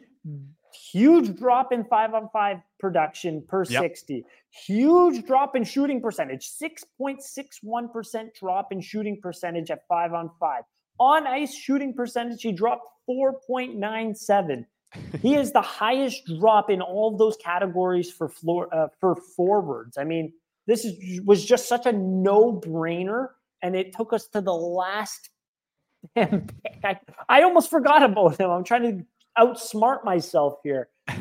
[0.91, 3.81] Huge drop in five on five production per yep.
[3.81, 4.25] 60.
[4.65, 6.49] Huge drop in shooting percentage.
[6.49, 10.63] 6.61% drop in shooting percentage at five on five.
[10.99, 14.65] On ice shooting percentage, he dropped 4.97
[15.21, 19.97] he is the highest drop in all those categories for floor uh, for forwards.
[19.97, 20.33] I mean,
[20.67, 23.29] this is, was just such a no-brainer,
[23.61, 25.29] and it took us to the last.
[26.15, 28.49] I, I almost forgot about him.
[28.49, 29.05] I'm trying to
[29.39, 30.89] outsmart myself here.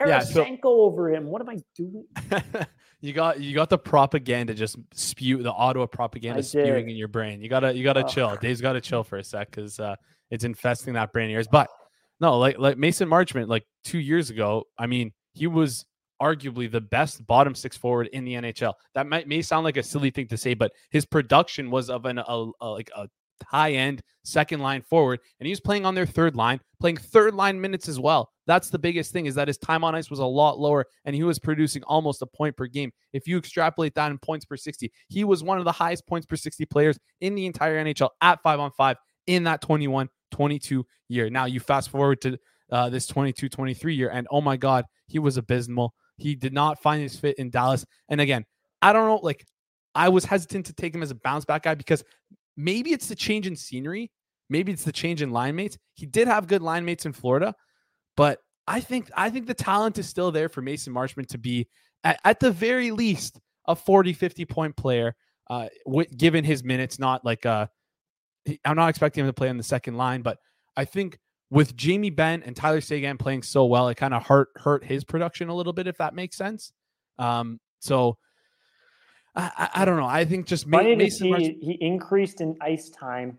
[0.00, 1.26] yeah, so, over him.
[1.26, 2.06] What am I doing?
[3.00, 7.42] you got you got the propaganda just spew the auto propaganda spewing in your brain.
[7.42, 8.08] You gotta you gotta oh.
[8.08, 8.36] chill.
[8.36, 9.96] Dave's got to chill for a sec because uh,
[10.30, 11.48] it's infesting that brain of yours.
[11.48, 11.68] But
[12.20, 15.84] no, like like Mason Marchment, like two years ago, I mean, he was
[16.22, 18.72] arguably the best bottom six forward in the NHL.
[18.94, 22.06] That might may sound like a silly thing to say, but his production was of
[22.06, 23.08] an a, a like a
[23.44, 27.34] high end second line forward, and he was playing on their third line, playing third
[27.34, 28.30] line minutes as well.
[28.46, 31.14] That's the biggest thing is that his time on ice was a lot lower, and
[31.14, 32.92] he was producing almost a point per game.
[33.12, 36.26] If you extrapolate that in points per 60, he was one of the highest points
[36.26, 40.84] per 60 players in the entire NHL at five on five in that 21 22
[41.08, 41.30] year.
[41.30, 42.38] Now you fast forward to
[42.70, 45.94] uh, this 22 23 year, and oh my God, he was abysmal.
[46.16, 47.84] He did not find his fit in Dallas.
[48.08, 48.44] And again,
[48.82, 49.44] I don't know, like,
[49.94, 52.04] I was hesitant to take him as a bounce back guy because
[52.56, 54.10] maybe it's the change in scenery.
[54.48, 55.76] Maybe it's the change in line mates.
[55.94, 57.54] He did have good line mates in Florida,
[58.16, 61.68] but I think I think the talent is still there for Mason Marchment to be
[62.04, 65.14] at, at the very least a 40, 50 point player,
[65.50, 65.68] uh,
[66.16, 67.68] given his minutes, not like a
[68.64, 70.38] I'm not expecting him to play on the second line, but
[70.76, 71.18] I think
[71.50, 75.04] with Jamie Benn and Tyler Seguin playing so well, it kind of hurt hurt his
[75.04, 76.72] production a little bit, if that makes sense.
[77.18, 78.18] Um, so
[79.36, 80.06] I, I, don't know.
[80.06, 83.38] I think just Funny Mason March- he increased in ice time.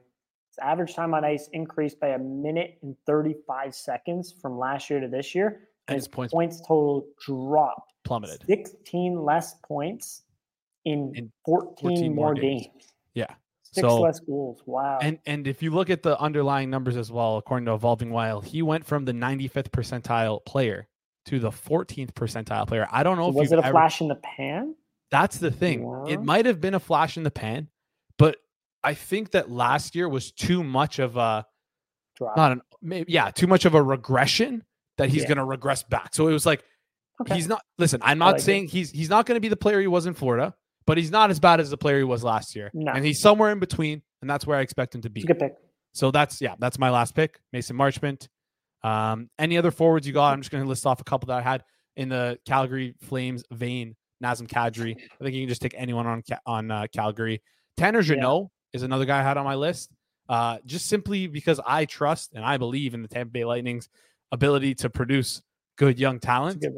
[0.51, 4.99] His average time on ice increased by a minute and 35 seconds from last year
[4.99, 5.69] to this year.
[5.87, 8.43] And his points, points total dropped plummeted.
[8.45, 10.23] 16 less points
[10.85, 12.67] in, In 14, 14 more games.
[12.67, 12.93] games.
[13.13, 13.27] Yeah.
[13.63, 14.61] Six So- less goals.
[14.65, 14.99] Wow.
[15.01, 18.45] And and if you look at the underlying numbers as well, according to Evolving Wild,
[18.45, 20.87] he went from the 95th percentile player
[21.25, 22.87] to the 14th percentile player.
[22.91, 24.75] I don't know if was it a ever- flash in the pan?
[25.11, 26.05] That's the thing.
[26.07, 27.69] It might have been a flash in the pan,
[28.17, 28.37] but
[28.83, 31.45] I think that last year was too much of a
[32.17, 32.35] Drop.
[32.37, 34.63] not an maybe yeah, too much of a regression
[34.97, 35.27] that he's Yeah.
[35.29, 36.13] going to regress back.
[36.15, 36.63] So it was like
[37.21, 37.35] Okay.
[37.35, 38.43] he's not listen, I'm not like it.
[38.43, 40.53] saying he's he's not going to be the player he was in Florida,
[40.85, 42.69] but he's not as bad as the player he was last year.
[42.73, 42.91] No.
[42.91, 45.23] And he's somewhere in between, and that's where I expect him to be.
[45.23, 45.53] Good pick.
[45.93, 48.27] So that's yeah, that's my last pick, Mason Marchment.
[48.83, 50.33] Um, any other forwards you got?
[50.33, 51.63] I'm just going to list off a couple that I had
[51.95, 53.95] in the Calgary Flames vein.
[54.23, 54.95] Nazem Kadri.
[54.97, 57.41] I think you can just take anyone on on uh, Calgary.
[57.77, 58.41] Tanner Yeah.
[58.73, 59.91] Is another guy I had on my list.
[60.27, 63.87] Uh, just simply because I trust and I believe in the Tampa Bay Lightning's
[64.33, 65.41] ability to produce
[65.77, 66.61] good young talent.
[66.61, 66.75] good.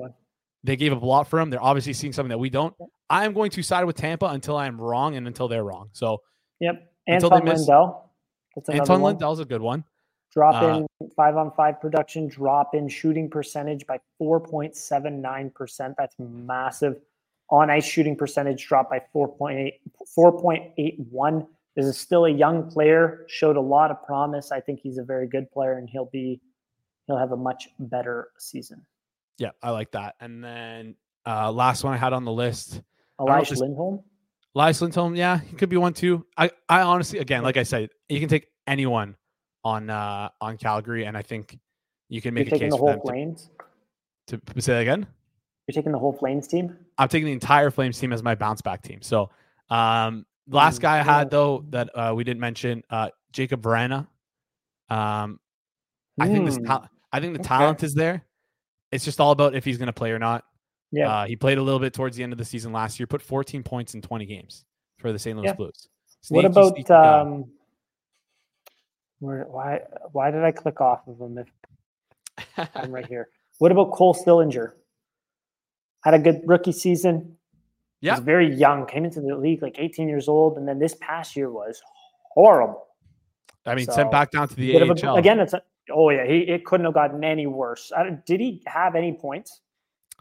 [0.63, 1.49] They gave up a lot for him.
[1.49, 2.75] They're obviously seeing something that we don't.
[3.09, 5.89] I am going to side with Tampa until I am wrong and until they're wrong.
[5.93, 6.21] So
[6.59, 6.91] Yep.
[7.07, 8.11] Until they Anton miss- Lundell.
[8.55, 9.13] That's Anton one.
[9.13, 9.83] Lundell's a good one.
[10.31, 15.95] Drop Uh, in five on five production, drop in shooting percentage by 4.79%.
[15.97, 17.01] That's massive.
[17.52, 19.72] On ice shooting percentage dropped by 4.8,
[20.18, 21.47] 4.81.
[21.76, 24.52] This is still a young player, showed a lot of promise.
[24.52, 26.41] I think he's a very good player and he'll be
[27.08, 28.86] he'll have a much better season.
[29.39, 30.16] Yeah, I like that.
[30.20, 30.95] And then
[31.26, 32.82] uh last one I had on the list, don't
[33.20, 34.04] know if Elijah this- Lindholm.
[34.56, 35.16] Elias Lindholm.
[35.16, 36.26] Yeah, he could be one too.
[36.38, 39.16] I, I honestly, again, like I said, you can take anyone
[39.64, 41.58] on uh on Calgary, and I think
[42.10, 43.36] you can You're make a taking case the for whole them
[44.28, 45.08] to, to say that again.
[45.70, 46.76] You're taking the whole Flames team.
[46.97, 49.03] I'm taking the entire Flames team as my bounce back team.
[49.03, 49.30] So,
[49.70, 54.07] um, last Mm, guy I had though that uh, we didn't mention, uh, Jakub Vrana.
[54.91, 55.39] Um,
[56.20, 57.47] I think this, Hmm, tal- I think the okay.
[57.47, 58.26] talent is there.
[58.91, 60.43] It's just all about if he's going to play or not.
[60.91, 61.07] Yeah.
[61.22, 63.22] Uh, he played a little bit towards the end of the season last year, put
[63.22, 64.65] 14 points in 20 games
[64.97, 65.38] for the St.
[65.38, 65.53] Louis Yeah.
[65.53, 65.88] Blues.
[66.30, 67.45] what about sneaky um?
[69.20, 69.82] Where why
[70.13, 71.38] why did I click off of him?
[71.38, 71.47] If
[72.76, 73.28] I'm right here.
[73.59, 74.72] What about Cole Sillinger?
[76.04, 77.36] Had a good rookie season.
[78.02, 78.14] Yeah.
[78.16, 78.86] Was very young.
[78.86, 81.82] Came into the league like 18 years old, and then this past year was
[82.32, 82.86] horrible.
[83.66, 85.16] I mean, So, sent back down to the AHL.
[85.16, 87.91] a, again, it's a, oh yeah, he it couldn't have gotten any worse.
[87.95, 89.60] I did he have any points?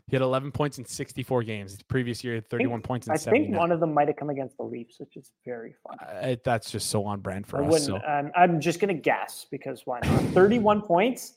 [0.08, 1.76] He had 11 points in 64 games.
[1.76, 3.46] The previous year, he had 31 points in I 79.
[3.50, 5.98] think one of them might have come against the Leafs, which is very fun.
[6.00, 7.84] Uh, that's just so on brand for I us.
[7.84, 10.22] So I'm, I'm just gonna guess because why not?
[10.32, 11.34] 31 points,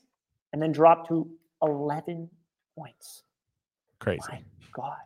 [0.52, 1.30] and then drop to
[1.62, 2.30] 11
[2.76, 3.24] points.
[4.02, 4.20] Crazy.
[4.28, 4.40] My
[4.72, 4.96] God,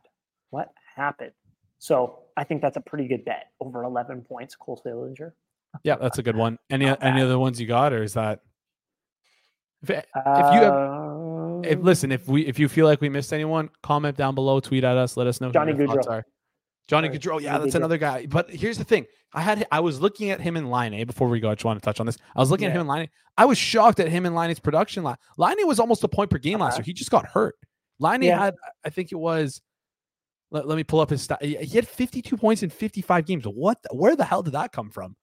[0.50, 1.32] what happened?
[1.78, 3.50] So I think that's a pretty good bet.
[3.60, 5.32] Over 11 points, Cole Sillinger.
[5.84, 6.58] Yeah, that's a good one.
[6.70, 7.24] Any Not any bad.
[7.26, 8.40] other ones you got, or is that?
[9.82, 13.68] If, if you have, if listen, if we if you feel like we missed anyone,
[13.82, 15.50] comment down below, tweet at us, let us know.
[15.52, 16.22] Johnny Gaudreau.
[16.88, 17.76] Johnny Sorry, Gaudreau, yeah, Johnny that's Gaudreau.
[17.76, 18.26] another guy.
[18.26, 21.40] But here's the thing: I had I was looking at him in Laine before we
[21.40, 21.50] go.
[21.50, 22.16] I just want to touch on this.
[22.34, 23.08] I was looking at him in Laine.
[23.36, 25.04] I was shocked at him in Laine's production.
[25.04, 26.78] Laine Line A was almost a point per game last Uh-huh.
[26.80, 26.84] year.
[26.86, 27.54] He just got hurt.
[27.98, 28.38] Laine Yeah.
[28.38, 29.60] had, I think it was.
[30.50, 31.42] Let, let me pull up his stat.
[31.42, 33.44] He had 52 points in 55 games.
[33.46, 33.82] What?
[33.82, 35.16] The, where the hell did that come from?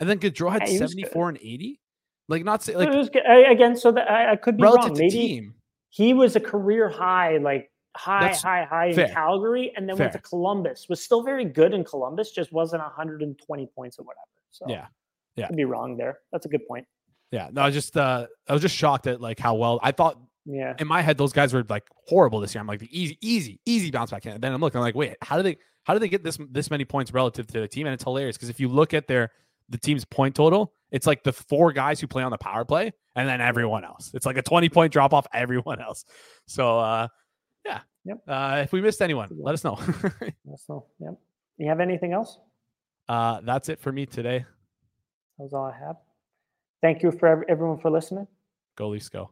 [0.00, 0.90] And then Gaudreau had Yeah, he good.
[0.90, 1.80] 74 and 80.
[2.28, 2.88] Like not say like.
[2.88, 4.92] Again, so that I, I could be wrong.
[4.96, 5.54] Maybe team.
[5.90, 9.06] he was a career high, like high, That's high, high fair.
[9.06, 10.86] in Calgary, and then went to Columbus.
[10.88, 14.26] Was still very good in Columbus, just wasn't 120 points or whatever.
[14.52, 14.86] So Yeah.
[15.36, 15.48] Yeah.
[15.48, 16.20] could be wrong there.
[16.32, 16.86] That's a good point.
[17.32, 17.48] Yeah.
[17.52, 20.18] No, I just uh I was just shocked at like how well I thought
[20.52, 20.74] Yeah.
[20.78, 22.60] in my head those guys were like horrible this year.
[22.60, 24.24] I'm like the easy, easy, easy bounce back.
[24.26, 26.38] And then I'm looking I'm like, wait, how do they how do they get this
[26.50, 27.86] this many points relative to the team?
[27.86, 29.30] And it's hilarious because if you look at their
[29.68, 32.92] the team's point total, it's like the four guys who play on the power play
[33.14, 34.10] and then everyone else.
[34.14, 36.04] It's like a 20 point drop off everyone else.
[36.46, 37.08] So uh
[37.64, 37.80] yeah.
[38.04, 38.18] Yep.
[38.26, 39.76] Uh if we missed anyone, let us know.
[40.44, 40.90] That's all.
[41.00, 41.14] Yep.
[41.58, 42.38] You have anything else?
[43.08, 44.44] uh that's it for me today.
[45.38, 45.96] That was all I have.
[46.82, 48.26] Thank you for everyone for listening.
[48.76, 49.30] Go Leafs go.